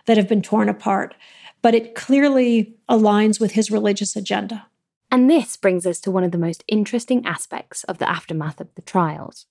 that 0.07 0.17
have 0.17 0.29
been 0.29 0.43
torn 0.43 0.69
apart. 0.69 1.15
But 1.63 1.75
it 1.75 1.95
clearly 1.95 2.75
aligns 2.89 3.39
with 3.39 3.53
his 3.53 3.71
religious 3.71 4.17
agenda. 4.17 4.67
And 5.11 5.29
this 5.29 5.57
brings 5.57 5.87
us 5.87 6.01
to 6.01 6.11
one 6.11 6.25
of 6.25 6.33
the 6.33 6.39
most 6.39 6.65
interesting 6.69 7.27
aspects 7.27 7.85
of 7.85 7.99
the 7.99 8.09
aftermath 8.09 8.61
of 8.61 8.75
the 8.77 8.83
trials. 8.83 9.47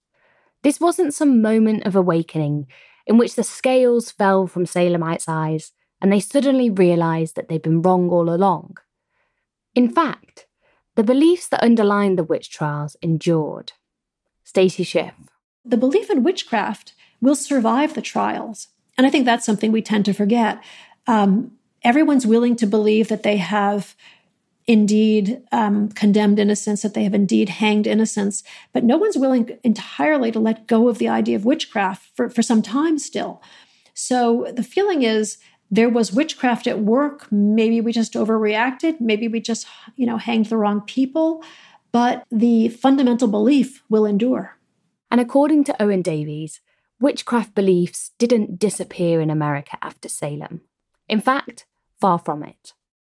This 0.64 0.80
wasn't 0.80 1.14
some 1.14 1.42
moment 1.42 1.86
of 1.86 1.96
awakening 1.96 2.68
in 3.06 3.18
which 3.18 3.36
the 3.36 3.44
scales 3.44 4.12
fell 4.12 4.48
from 4.48 4.66
Salemites' 4.66 5.28
eyes 5.28 5.72
and 6.02 6.12
they 6.12 6.20
suddenly 6.20 6.70
realised 6.70 7.36
that 7.36 7.50
they'd 7.50 7.62
been 7.62 7.82
wrong 7.82 8.10
all 8.10 8.30
along. 8.30 8.78
In 9.76 9.90
fact, 9.90 10.48
the 10.96 11.04
beliefs 11.04 11.48
that 11.48 11.64
underlined 11.64 12.18
the 12.18 12.24
witch 12.24 12.50
trials 12.50 12.96
endured. 13.02 13.74
Stacy 14.44 14.84
Schiff. 14.84 15.14
The 15.64 15.78
belief 15.78 16.10
in 16.10 16.24
witchcraft 16.24 16.94
will 17.22 17.36
survive 17.36 17.94
the 17.94 18.02
trials. 18.02 18.68
And 18.98 19.06
I 19.06 19.10
think 19.10 19.26
that's 19.26 19.46
something 19.46 19.72
we 19.72 19.82
tend 19.82 20.06
to 20.06 20.14
forget. 20.14 20.64
Um, 21.08 21.52
everyone's 21.84 22.28
willing 22.28 22.56
to 22.58 22.66
believe 22.66 23.08
that 23.08 23.24
they 23.24 23.38
have 23.38 23.96
indeed 24.68 25.42
um, 25.52 25.90
condemned 25.90 26.38
innocence, 26.38 26.84
that 26.84 26.94
they 26.94 27.04
have 27.04 27.14
indeed 27.14 27.50
hanged 27.50 27.88
innocence, 27.88 28.44
but 28.72 28.84
no 28.84 28.98
one's 28.98 29.18
willing 29.18 29.58
entirely 29.64 30.32
to 30.32 30.40
let 30.40 30.68
go 30.68 30.88
of 30.90 31.00
the 31.00 31.08
idea 31.08 31.36
of 31.36 31.46
witchcraft 31.46 32.10
for, 32.16 32.30
for 32.30 32.42
some 32.44 32.62
time 32.62 33.00
still. 33.00 33.42
So 33.94 34.52
the 34.54 34.64
feeling 34.64 35.02
is 35.02 35.38
there 35.72 35.90
was 35.90 36.14
witchcraft 36.14 36.68
at 36.68 36.80
work. 36.80 37.32
Maybe 37.32 37.82
we 37.82 37.92
just 37.92 38.14
overreacted. 38.14 39.00
Maybe 39.00 39.28
we 39.28 39.40
just, 39.40 39.68
you 39.96 40.06
know, 40.06 40.18
hanged 40.18 40.48
the 40.48 40.58
wrong 40.58 40.82
people. 40.82 41.44
But 41.92 42.24
the 42.32 42.70
fundamental 42.70 43.28
belief 43.28 43.84
will 43.90 44.06
endure. 44.06 44.58
And 45.12 45.20
according 45.20 45.64
to 45.66 45.82
Owen 45.82 46.02
Davies, 46.02 46.62
witchcraft 47.00 47.56
beliefs 47.56 48.12
didn't 48.18 48.60
disappear 48.60 49.22
in 49.22 49.30
America 49.30 49.78
after 49.82 50.10
Salem. 50.10 50.62
In 51.08 51.22
fact, 51.22 51.66
far 52.00 52.20
from 52.20 52.44
it. 52.44 52.74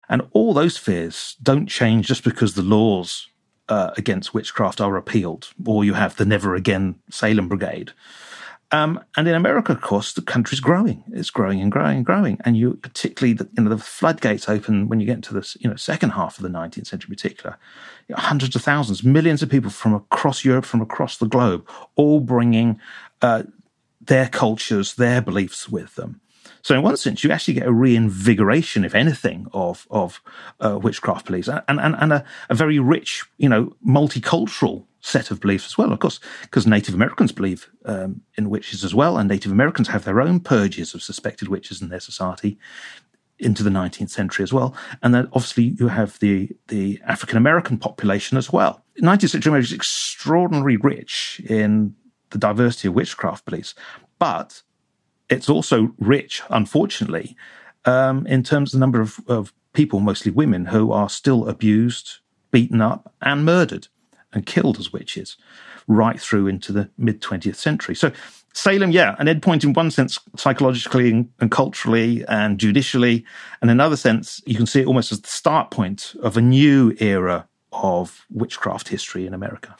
And 0.09 0.23
all 0.33 0.53
those 0.53 0.77
fears 0.77 1.37
don't 1.43 1.67
change 1.69 2.09
just 2.09 2.25
because 2.25 2.55
the 2.55 2.63
laws 2.63 3.29
uh, 3.69 3.93
against 3.97 4.35
witchcraft 4.35 4.81
are 4.81 4.93
repealed, 4.93 5.49
or 5.65 5.85
you 5.85 5.95
have 5.95 6.17
the 6.17 6.27
Never 6.27 6.55
Again 6.55 6.97
Salem 7.11 7.49
Brigade. 7.49 7.93
Um, 8.71 9.05
and 9.17 9.29
in 9.29 9.35
America, 9.35 9.73
of 9.73 9.81
course, 9.81 10.13
the 10.13 10.23
country's 10.23 10.61
growing. 10.61 11.05
It's 11.13 11.31
growing 11.31 11.61
and 11.61 11.71
growing 11.71 11.99
and 11.99 12.07
growing. 12.07 12.39
And 12.45 12.57
you, 12.57 12.75
particularly, 12.75 13.35
the, 13.35 13.49
you 13.57 13.63
know, 13.63 13.71
the 13.71 13.79
floodgates 13.79 14.49
open 14.49 14.89
when 14.89 15.01
you 15.01 15.07
get 15.07 15.17
into 15.17 15.35
the 15.35 15.57
you 15.61 15.71
know 15.71 15.77
second 15.77 16.11
half 16.11 16.39
of 16.39 16.43
the 16.43 16.49
19th 16.49 16.87
century, 16.87 17.11
in 17.11 17.17
particular. 17.17 17.57
You 18.09 18.17
know, 18.17 18.23
hundreds 18.23 18.57
of 18.57 18.63
thousands, 18.63 19.05
millions 19.05 19.43
of 19.43 19.51
people 19.51 19.71
from 19.71 19.95
across 19.95 20.45
Europe, 20.45 20.65
from 20.65 20.81
across 20.81 21.19
the 21.19 21.27
globe, 21.27 21.69
all 21.95 22.21
bringing 22.21 22.81
uh, 23.23 23.45
their 24.01 24.29
cultures, 24.29 24.95
their 24.95 25.21
beliefs 25.21 25.69
with 25.69 25.95
them. 25.95 26.21
So 26.63 26.75
in 26.75 26.83
one 26.83 26.97
sense, 26.97 27.23
you 27.23 27.31
actually 27.31 27.55
get 27.55 27.67
a 27.67 27.73
reinvigoration, 27.73 28.85
if 28.85 28.95
anything, 28.95 29.47
of 29.53 29.87
of 29.91 30.23
uh, 30.61 30.79
witchcraft 30.83 31.27
beliefs, 31.27 31.49
and 31.49 31.63
and, 31.81 31.95
and 31.99 32.13
a, 32.13 32.25
a, 32.49 32.55
very 32.55 32.79
rich, 32.79 33.25
you 33.37 33.49
know, 33.49 33.77
multicultural 33.87 34.87
set 35.05 35.31
of 35.31 35.39
beliefs 35.39 35.67
as 35.67 35.77
well. 35.77 35.93
Of 35.93 35.99
course, 36.01 36.19
because 36.43 36.67
Native 36.67 36.95
Americans 36.95 37.31
believe 37.31 37.71
um, 37.85 38.23
in 38.37 38.49
witches 38.49 38.85
as 38.85 38.95
well, 38.95 39.19
and 39.19 39.29
Native 39.29 39.53
Americans 39.53 39.89
have 39.89 40.05
their 40.05 40.21
own 40.21 40.41
purges 40.41 40.95
of 40.95 41.03
suspected 41.03 41.49
witches 41.49 41.83
in 41.83 41.91
their 41.91 42.01
society 42.01 42.59
into 43.39 43.63
the 43.63 43.71
19th 43.71 44.11
century 44.11 44.43
as 44.43 44.53
well. 44.53 44.75
And 45.03 45.15
then 45.15 45.29
obviously 45.33 45.75
you 45.79 45.89
have 45.89 46.19
the, 46.21 46.51
the 46.69 47.01
African 47.07 47.37
American 47.37 47.77
population 47.77 48.39
as 48.39 48.51
well. 48.51 48.83
19th 49.01 49.31
century 49.31 49.51
America 49.51 49.67
is 49.67 49.73
extraordinarily 49.73 50.79
rich 50.79 51.43
in 51.49 51.95
the 52.31 52.39
diversity 52.39 52.89
of 52.89 52.95
witchcraft 52.95 53.45
beliefs, 53.45 53.75
but 54.19 54.63
it's 55.29 55.51
also 55.51 55.93
rich, 55.99 56.43
unfortunately, 56.49 57.37
um, 57.85 58.27
in 58.27 58.43
terms 58.43 58.73
of 58.73 58.79
the 58.79 58.83
number 58.83 59.01
of, 59.01 59.19
of 59.27 59.53
people, 59.75 60.01
mostly 60.01 60.31
women, 60.31 60.67
who 60.67 60.93
are 60.93 61.09
still 61.09 61.47
abused, 61.49 62.21
beaten 62.51 62.81
up, 62.81 63.13
and 63.21 63.45
murdered 63.45 63.89
and 64.35 64.47
killed 64.47 64.79
as 64.79 64.93
witches 64.93 65.37
right 65.87 66.21
through 66.21 66.47
into 66.47 66.73
the 66.73 66.91
mid 66.99 67.21
20th 67.21 67.57
century. 67.57 67.95
So, 67.95 68.13
Salem, 68.53 68.93
yeah, 68.93 69.17
an 69.19 69.27
endpoint 69.27 69.65
in 69.65 69.73
one 69.73 69.91
sense, 69.91 70.19
psychologically 70.37 71.11
and, 71.11 71.29
and, 71.41 71.51
culturally 71.51 72.25
and 72.27 72.59
judicially. 72.59 73.25
And 73.61 73.69
in 73.71 73.77
another 73.77 73.97
sense, 73.97 74.41
you 74.47 74.55
can 74.55 74.67
see 74.67 74.81
it 74.81 74.87
almost 74.87 75.11
as 75.11 75.21
the 75.21 75.29
start 75.29 75.71
point 75.71 76.15
of 76.23 76.37
a 76.37 76.41
new 76.41 76.95
era 77.01 77.49
of 77.73 78.25
witchcraft 78.31 78.89
history 78.89 79.27
in 79.27 79.35
America. 79.35 79.75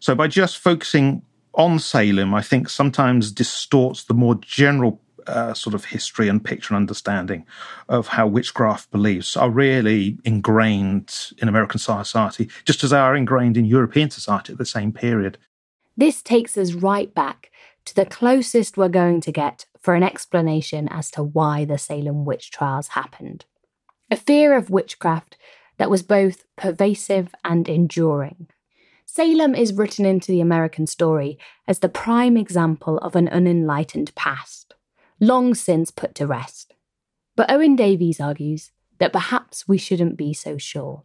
So, 0.00 0.14
by 0.14 0.28
just 0.28 0.58
focusing 0.58 1.22
on 1.54 1.78
Salem, 1.78 2.34
I 2.34 2.42
think 2.42 2.68
sometimes 2.68 3.30
distorts 3.30 4.04
the 4.04 4.14
more 4.14 4.34
general 4.36 5.00
uh, 5.26 5.54
sort 5.54 5.74
of 5.74 5.86
history 5.86 6.28
and 6.28 6.44
picture 6.44 6.74
and 6.74 6.82
understanding 6.82 7.46
of 7.88 8.08
how 8.08 8.26
witchcraft 8.26 8.90
beliefs 8.90 9.36
are 9.36 9.50
really 9.50 10.18
ingrained 10.24 11.32
in 11.38 11.48
American 11.48 11.78
society, 11.78 12.48
just 12.64 12.84
as 12.84 12.90
they 12.90 12.98
are 12.98 13.16
ingrained 13.16 13.56
in 13.56 13.64
European 13.64 14.10
society 14.10 14.52
at 14.52 14.58
the 14.58 14.66
same 14.66 14.92
period. 14.92 15.38
This 15.96 16.22
takes 16.22 16.56
us 16.56 16.72
right 16.72 17.14
back 17.14 17.50
to 17.84 17.94
the 17.94 18.06
closest 18.06 18.76
we're 18.76 18.88
going 18.88 19.20
to 19.20 19.32
get 19.32 19.66
for 19.80 19.94
an 19.94 20.02
explanation 20.02 20.88
as 20.88 21.10
to 21.10 21.22
why 21.22 21.64
the 21.64 21.78
Salem 21.78 22.24
witch 22.24 22.50
trials 22.50 22.88
happened. 22.88 23.44
A 24.10 24.16
fear 24.16 24.56
of 24.56 24.70
witchcraft 24.70 25.36
that 25.76 25.90
was 25.90 26.02
both 26.02 26.44
pervasive 26.56 27.34
and 27.44 27.68
enduring. 27.68 28.48
Salem 29.04 29.54
is 29.54 29.74
written 29.74 30.04
into 30.04 30.32
the 30.32 30.40
American 30.40 30.86
story 30.86 31.38
as 31.68 31.78
the 31.78 31.88
prime 31.88 32.36
example 32.36 32.98
of 32.98 33.14
an 33.14 33.28
unenlightened 33.28 34.14
past, 34.14 34.63
long 35.26 35.54
since 35.54 35.90
put 35.90 36.14
to 36.16 36.26
rest. 36.26 36.74
But 37.36 37.50
Owen 37.50 37.76
Davies 37.76 38.20
argues 38.20 38.70
that 38.98 39.12
perhaps 39.12 39.66
we 39.66 39.78
shouldn't 39.78 40.16
be 40.16 40.32
so 40.32 40.56
sure. 40.56 41.02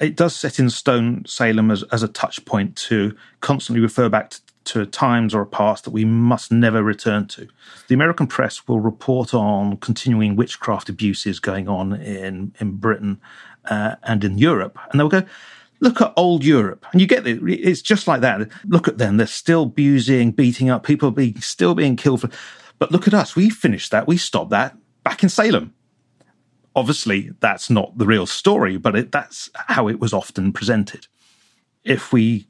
It 0.00 0.16
does 0.16 0.34
set 0.34 0.58
in 0.58 0.70
stone 0.70 1.24
Salem 1.26 1.70
as, 1.70 1.82
as 1.84 2.02
a 2.02 2.08
touch 2.08 2.44
point 2.44 2.76
to 2.76 3.14
constantly 3.40 3.80
refer 3.80 4.08
back 4.08 4.30
to 4.30 4.40
to 4.64 4.86
times 4.86 5.34
or 5.34 5.42
a 5.42 5.46
past 5.46 5.84
that 5.84 5.90
we 5.90 6.04
must 6.04 6.52
never 6.52 6.82
return 6.82 7.26
to. 7.26 7.48
The 7.88 7.94
American 7.94 8.26
press 8.26 8.66
will 8.68 8.80
report 8.80 9.34
on 9.34 9.76
continuing 9.78 10.36
witchcraft 10.36 10.88
abuses 10.88 11.40
going 11.40 11.68
on 11.68 11.94
in, 11.94 12.54
in 12.60 12.76
Britain 12.76 13.20
uh, 13.64 13.96
and 14.02 14.24
in 14.24 14.38
Europe, 14.38 14.78
and 14.90 15.00
they'll 15.00 15.08
go, 15.08 15.24
look 15.80 16.00
at 16.00 16.12
old 16.16 16.44
Europe. 16.44 16.86
And 16.92 17.00
you 17.00 17.06
get 17.06 17.26
it. 17.26 17.40
It's 17.42 17.82
just 17.82 18.06
like 18.06 18.20
that. 18.20 18.48
Look 18.64 18.86
at 18.86 18.98
them. 18.98 19.16
They're 19.16 19.26
still 19.26 19.64
abusing, 19.64 20.30
beating 20.30 20.70
up, 20.70 20.84
people 20.84 21.10
being, 21.10 21.40
still 21.40 21.74
being 21.74 21.96
killed. 21.96 22.20
For, 22.20 22.30
but 22.82 22.90
look 22.90 23.06
at 23.06 23.14
us. 23.14 23.36
We 23.36 23.48
finished 23.48 23.92
that. 23.92 24.08
We 24.08 24.16
stopped 24.16 24.50
that 24.50 24.76
back 25.04 25.22
in 25.22 25.28
Salem. 25.28 25.72
Obviously, 26.74 27.30
that's 27.38 27.70
not 27.70 27.96
the 27.96 28.06
real 28.06 28.26
story, 28.26 28.76
but 28.76 28.96
it, 28.96 29.12
that's 29.12 29.48
how 29.54 29.86
it 29.86 30.00
was 30.00 30.12
often 30.12 30.52
presented. 30.52 31.06
If 31.84 32.12
we 32.12 32.48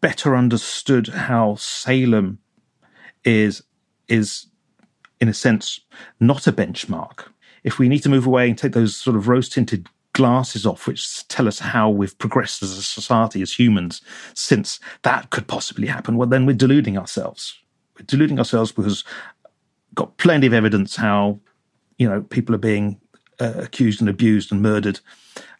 better 0.00 0.34
understood 0.34 1.08
how 1.08 1.56
Salem 1.56 2.38
is 3.24 3.62
is 4.08 4.46
in 5.20 5.28
a 5.28 5.34
sense 5.34 5.80
not 6.18 6.46
a 6.46 6.52
benchmark. 6.52 7.24
If 7.62 7.78
we 7.78 7.90
need 7.90 8.02
to 8.04 8.08
move 8.08 8.24
away 8.24 8.48
and 8.48 8.56
take 8.56 8.72
those 8.72 8.96
sort 8.96 9.16
of 9.16 9.28
rose 9.28 9.50
tinted 9.50 9.86
glasses 10.14 10.64
off, 10.64 10.86
which 10.86 11.28
tell 11.28 11.46
us 11.46 11.58
how 11.58 11.90
we've 11.90 12.16
progressed 12.16 12.62
as 12.62 12.78
a 12.78 12.82
society, 12.82 13.42
as 13.42 13.58
humans, 13.58 14.00
since 14.32 14.80
that 15.02 15.28
could 15.28 15.46
possibly 15.46 15.88
happen, 15.88 16.16
well, 16.16 16.26
then 16.26 16.46
we're 16.46 16.54
deluding 16.54 16.96
ourselves. 16.96 17.58
We're 17.98 18.06
deluding 18.06 18.38
ourselves 18.38 18.72
because 18.72 19.04
got 19.94 20.16
plenty 20.16 20.46
of 20.46 20.52
evidence 20.52 20.96
how 20.96 21.38
you 21.98 22.08
know 22.08 22.22
people 22.22 22.54
are 22.54 22.58
being 22.58 23.00
uh, 23.40 23.54
accused 23.56 24.00
and 24.00 24.08
abused 24.08 24.52
and 24.52 24.62
murdered 24.62 25.00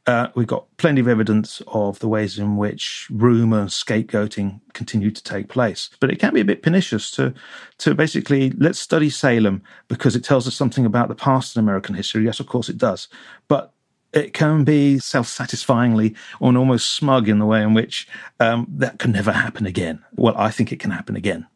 uh, 0.07 0.29
we've 0.35 0.49
got 0.49 0.67
plenty 0.79 1.01
of 1.01 1.07
evidence 1.07 1.63
of 1.69 2.01
the 2.01 2.09
ways 2.09 2.39
in 2.39 2.57
which 2.57 3.07
rumour 3.11 3.61
and 3.61 3.69
scapegoating 3.69 4.61
continue 4.73 5.13
to 5.13 5.23
take 5.23 5.49
place. 5.49 5.91
But 6.01 6.11
it 6.11 6.19
can 6.19 6.35
be 6.35 6.41
a 6.41 6.45
bit 6.45 6.63
pernicious 6.63 7.11
to, 7.13 7.33
to 7.79 7.95
basically 7.95 8.51
let's 8.51 8.81
study 8.81 9.11
Salem 9.11 9.63
because 9.87 10.17
it 10.17 10.25
tells 10.25 10.49
us 10.49 10.57
something 10.57 10.85
about 10.85 11.09
the 11.09 11.15
past 11.15 11.57
in 11.57 11.61
American 11.61 11.95
history. 11.95 12.25
Yes, 12.25 12.41
of 12.41 12.49
course 12.49 12.69
it 12.69 12.79
does. 12.79 13.07
But 13.47 13.73
it 14.13 14.35
can 14.35 14.65
be 14.65 14.99
self 14.99 15.29
satisfyingly 15.29 16.17
or 16.41 16.57
almost 16.57 16.97
smug 16.97 17.29
in 17.29 17.39
the 17.39 17.47
way 17.47 17.63
in 17.63 17.73
which 17.73 18.09
um, 18.41 18.67
that 18.69 18.99
can 18.99 19.13
never 19.13 19.31
happen 19.31 19.67
again. 19.67 20.05
Well, 20.17 20.35
I 20.37 20.51
think 20.51 20.73
it 20.73 20.81
can 20.81 20.91
happen 20.91 21.15
again. 21.15 21.47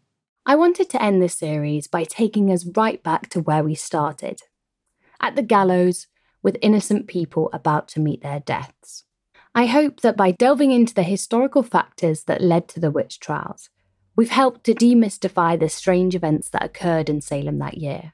I 0.49 0.55
wanted 0.55 0.89
to 0.91 1.03
end 1.03 1.21
this 1.21 1.35
series 1.35 1.89
by 1.89 2.05
taking 2.05 2.53
us 2.53 2.65
right 2.77 3.03
back 3.03 3.29
to 3.31 3.41
where 3.41 3.65
we 3.65 3.75
started. 3.75 4.43
At 5.21 5.35
the 5.35 5.43
gallows, 5.43 6.07
with 6.41 6.57
innocent 6.63 7.09
people 7.09 7.51
about 7.53 7.89
to 7.89 8.01
meet 8.01 8.23
their 8.23 8.39
deaths. 8.39 9.03
I 9.57 9.67
hope 9.67 10.03
that 10.03 10.17
by 10.17 10.31
delving 10.31 10.71
into 10.71 10.95
the 10.95 11.03
historical 11.03 11.65
factors 11.65 12.23
that 12.25 12.41
led 12.41 12.69
to 12.69 12.79
the 12.79 12.93
witch 12.93 13.19
trials, 13.19 13.71
we've 14.15 14.31
helped 14.31 14.63
to 14.65 14.75
demystify 14.75 15.59
the 15.59 15.69
strange 15.69 16.15
events 16.15 16.49
that 16.51 16.65
occurred 16.65 17.09
in 17.09 17.21
Salem 17.21 17.59
that 17.59 17.79
year, 17.79 18.13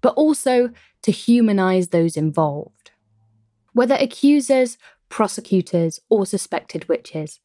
but 0.00 0.14
also 0.14 0.70
to 1.02 1.12
humanise 1.12 1.88
those 1.88 2.16
involved. 2.16 2.90
Whether 3.74 3.94
accusers, 3.94 4.76
prosecutors, 5.08 6.00
or 6.08 6.26
suspected 6.26 6.88
witches, 6.88 7.38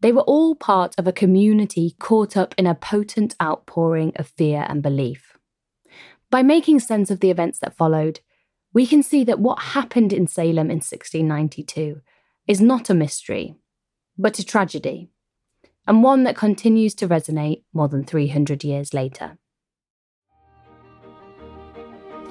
they 0.00 0.12
were 0.12 0.22
all 0.22 0.54
part 0.54 0.94
of 0.98 1.06
a 1.06 1.12
community 1.12 1.94
caught 1.98 2.36
up 2.36 2.54
in 2.56 2.66
a 2.66 2.74
potent 2.74 3.34
outpouring 3.42 4.12
of 4.16 4.28
fear 4.28 4.64
and 4.68 4.82
belief. 4.82 5.36
By 6.30 6.42
making 6.42 6.80
sense 6.80 7.10
of 7.10 7.20
the 7.20 7.30
events 7.30 7.58
that 7.58 7.76
followed, 7.76 8.20
we 8.72 8.86
can 8.86 9.02
see 9.02 9.24
that 9.24 9.40
what 9.40 9.74
happened 9.74 10.12
in 10.12 10.26
Salem 10.26 10.70
in 10.70 10.78
1692 10.78 12.00
is 12.46 12.60
not 12.60 12.88
a 12.88 12.94
mystery, 12.94 13.56
but 14.16 14.38
a 14.38 14.44
tragedy, 14.44 15.10
and 15.86 16.02
one 16.02 16.24
that 16.24 16.36
continues 16.36 16.94
to 16.94 17.08
resonate 17.08 17.64
more 17.72 17.88
than 17.88 18.04
300 18.04 18.62
years 18.62 18.94
later. 18.94 19.38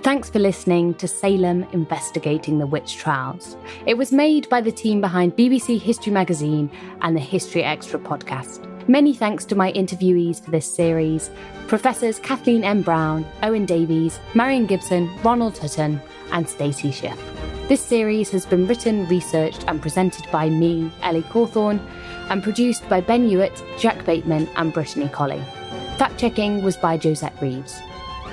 Thanks 0.02 0.30
for 0.30 0.40
listening 0.40 0.94
to 0.94 1.10
Salem 1.10 1.68
Investigating 1.74 2.58
the 2.58 2.66
Witch 2.66 2.96
Trials. 2.96 3.58
It 3.86 3.98
was 3.98 4.14
made 4.14 4.48
by 4.48 4.62
the 4.62 4.72
team 4.72 5.02
behind 5.02 5.36
BBC 5.36 5.78
History 5.78 6.14
Magazine 6.14 6.72
and 7.02 7.18
the 7.18 7.20
History 7.20 7.64
Extra 7.64 8.00
podcast. 8.00 8.66
Many 8.88 9.14
thanks 9.14 9.44
to 9.46 9.56
my 9.56 9.74
interviewees 9.74 10.42
for 10.42 10.52
this 10.52 10.74
series 10.74 11.30
Professors 11.68 12.18
Kathleen 12.20 12.64
M. 12.64 12.82
Brown, 12.82 13.26
Owen 13.44 13.66
Davies, 13.66 14.22
Marion 14.34 14.68
Gibson, 14.68 15.14
Ronald 15.22 15.58
Hutton, 15.58 16.00
and 16.32 16.48
Stacy 16.48 16.92
Schiff. 16.92 17.20
This 17.68 17.82
series 17.82 18.32
has 18.32 18.46
been 18.46 18.68
written, 18.68 19.06
researched, 19.10 19.66
and 19.68 19.82
presented 19.82 20.26
by 20.32 20.50
me, 20.50 20.90
Ellie 21.02 21.24
Cawthorne, 21.24 21.86
and 22.30 22.42
produced 22.42 22.88
by 22.88 23.02
Ben 23.02 23.28
Hewitt, 23.28 23.62
Jack 23.78 24.06
Bateman, 24.06 24.48
and 24.56 24.72
Brittany 24.72 25.10
Colley. 25.10 25.44
Fact 25.98 26.18
checking 26.18 26.64
was 26.64 26.78
by 26.78 26.98
Josette 26.98 27.40
Reeves. 27.42 27.82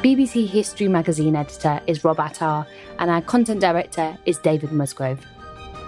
BBC 0.02 0.46
History 0.46 0.88
Magazine 0.88 1.34
editor 1.34 1.80
is 1.86 2.04
Rob 2.04 2.20
Attar, 2.20 2.66
and 2.98 3.10
our 3.10 3.22
content 3.22 3.60
director 3.60 4.16
is 4.26 4.38
David 4.38 4.70
Musgrove. 4.70 5.24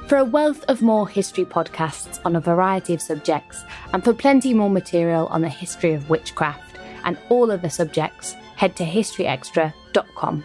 For 0.09 0.17
a 0.17 0.25
wealth 0.25 0.65
of 0.69 0.81
more 0.81 1.07
history 1.07 1.45
podcasts 1.45 2.19
on 2.25 2.35
a 2.35 2.41
variety 2.41 2.95
of 2.95 3.03
subjects, 3.03 3.63
and 3.93 4.03
for 4.03 4.15
plenty 4.15 4.55
more 4.55 4.71
material 4.71 5.27
on 5.27 5.43
the 5.43 5.49
history 5.49 5.93
of 5.93 6.09
witchcraft 6.09 6.79
and 7.05 7.19
all 7.29 7.53
other 7.53 7.69
subjects, 7.69 8.33
head 8.57 8.75
to 8.77 8.85
historyextra.com. 8.85 10.45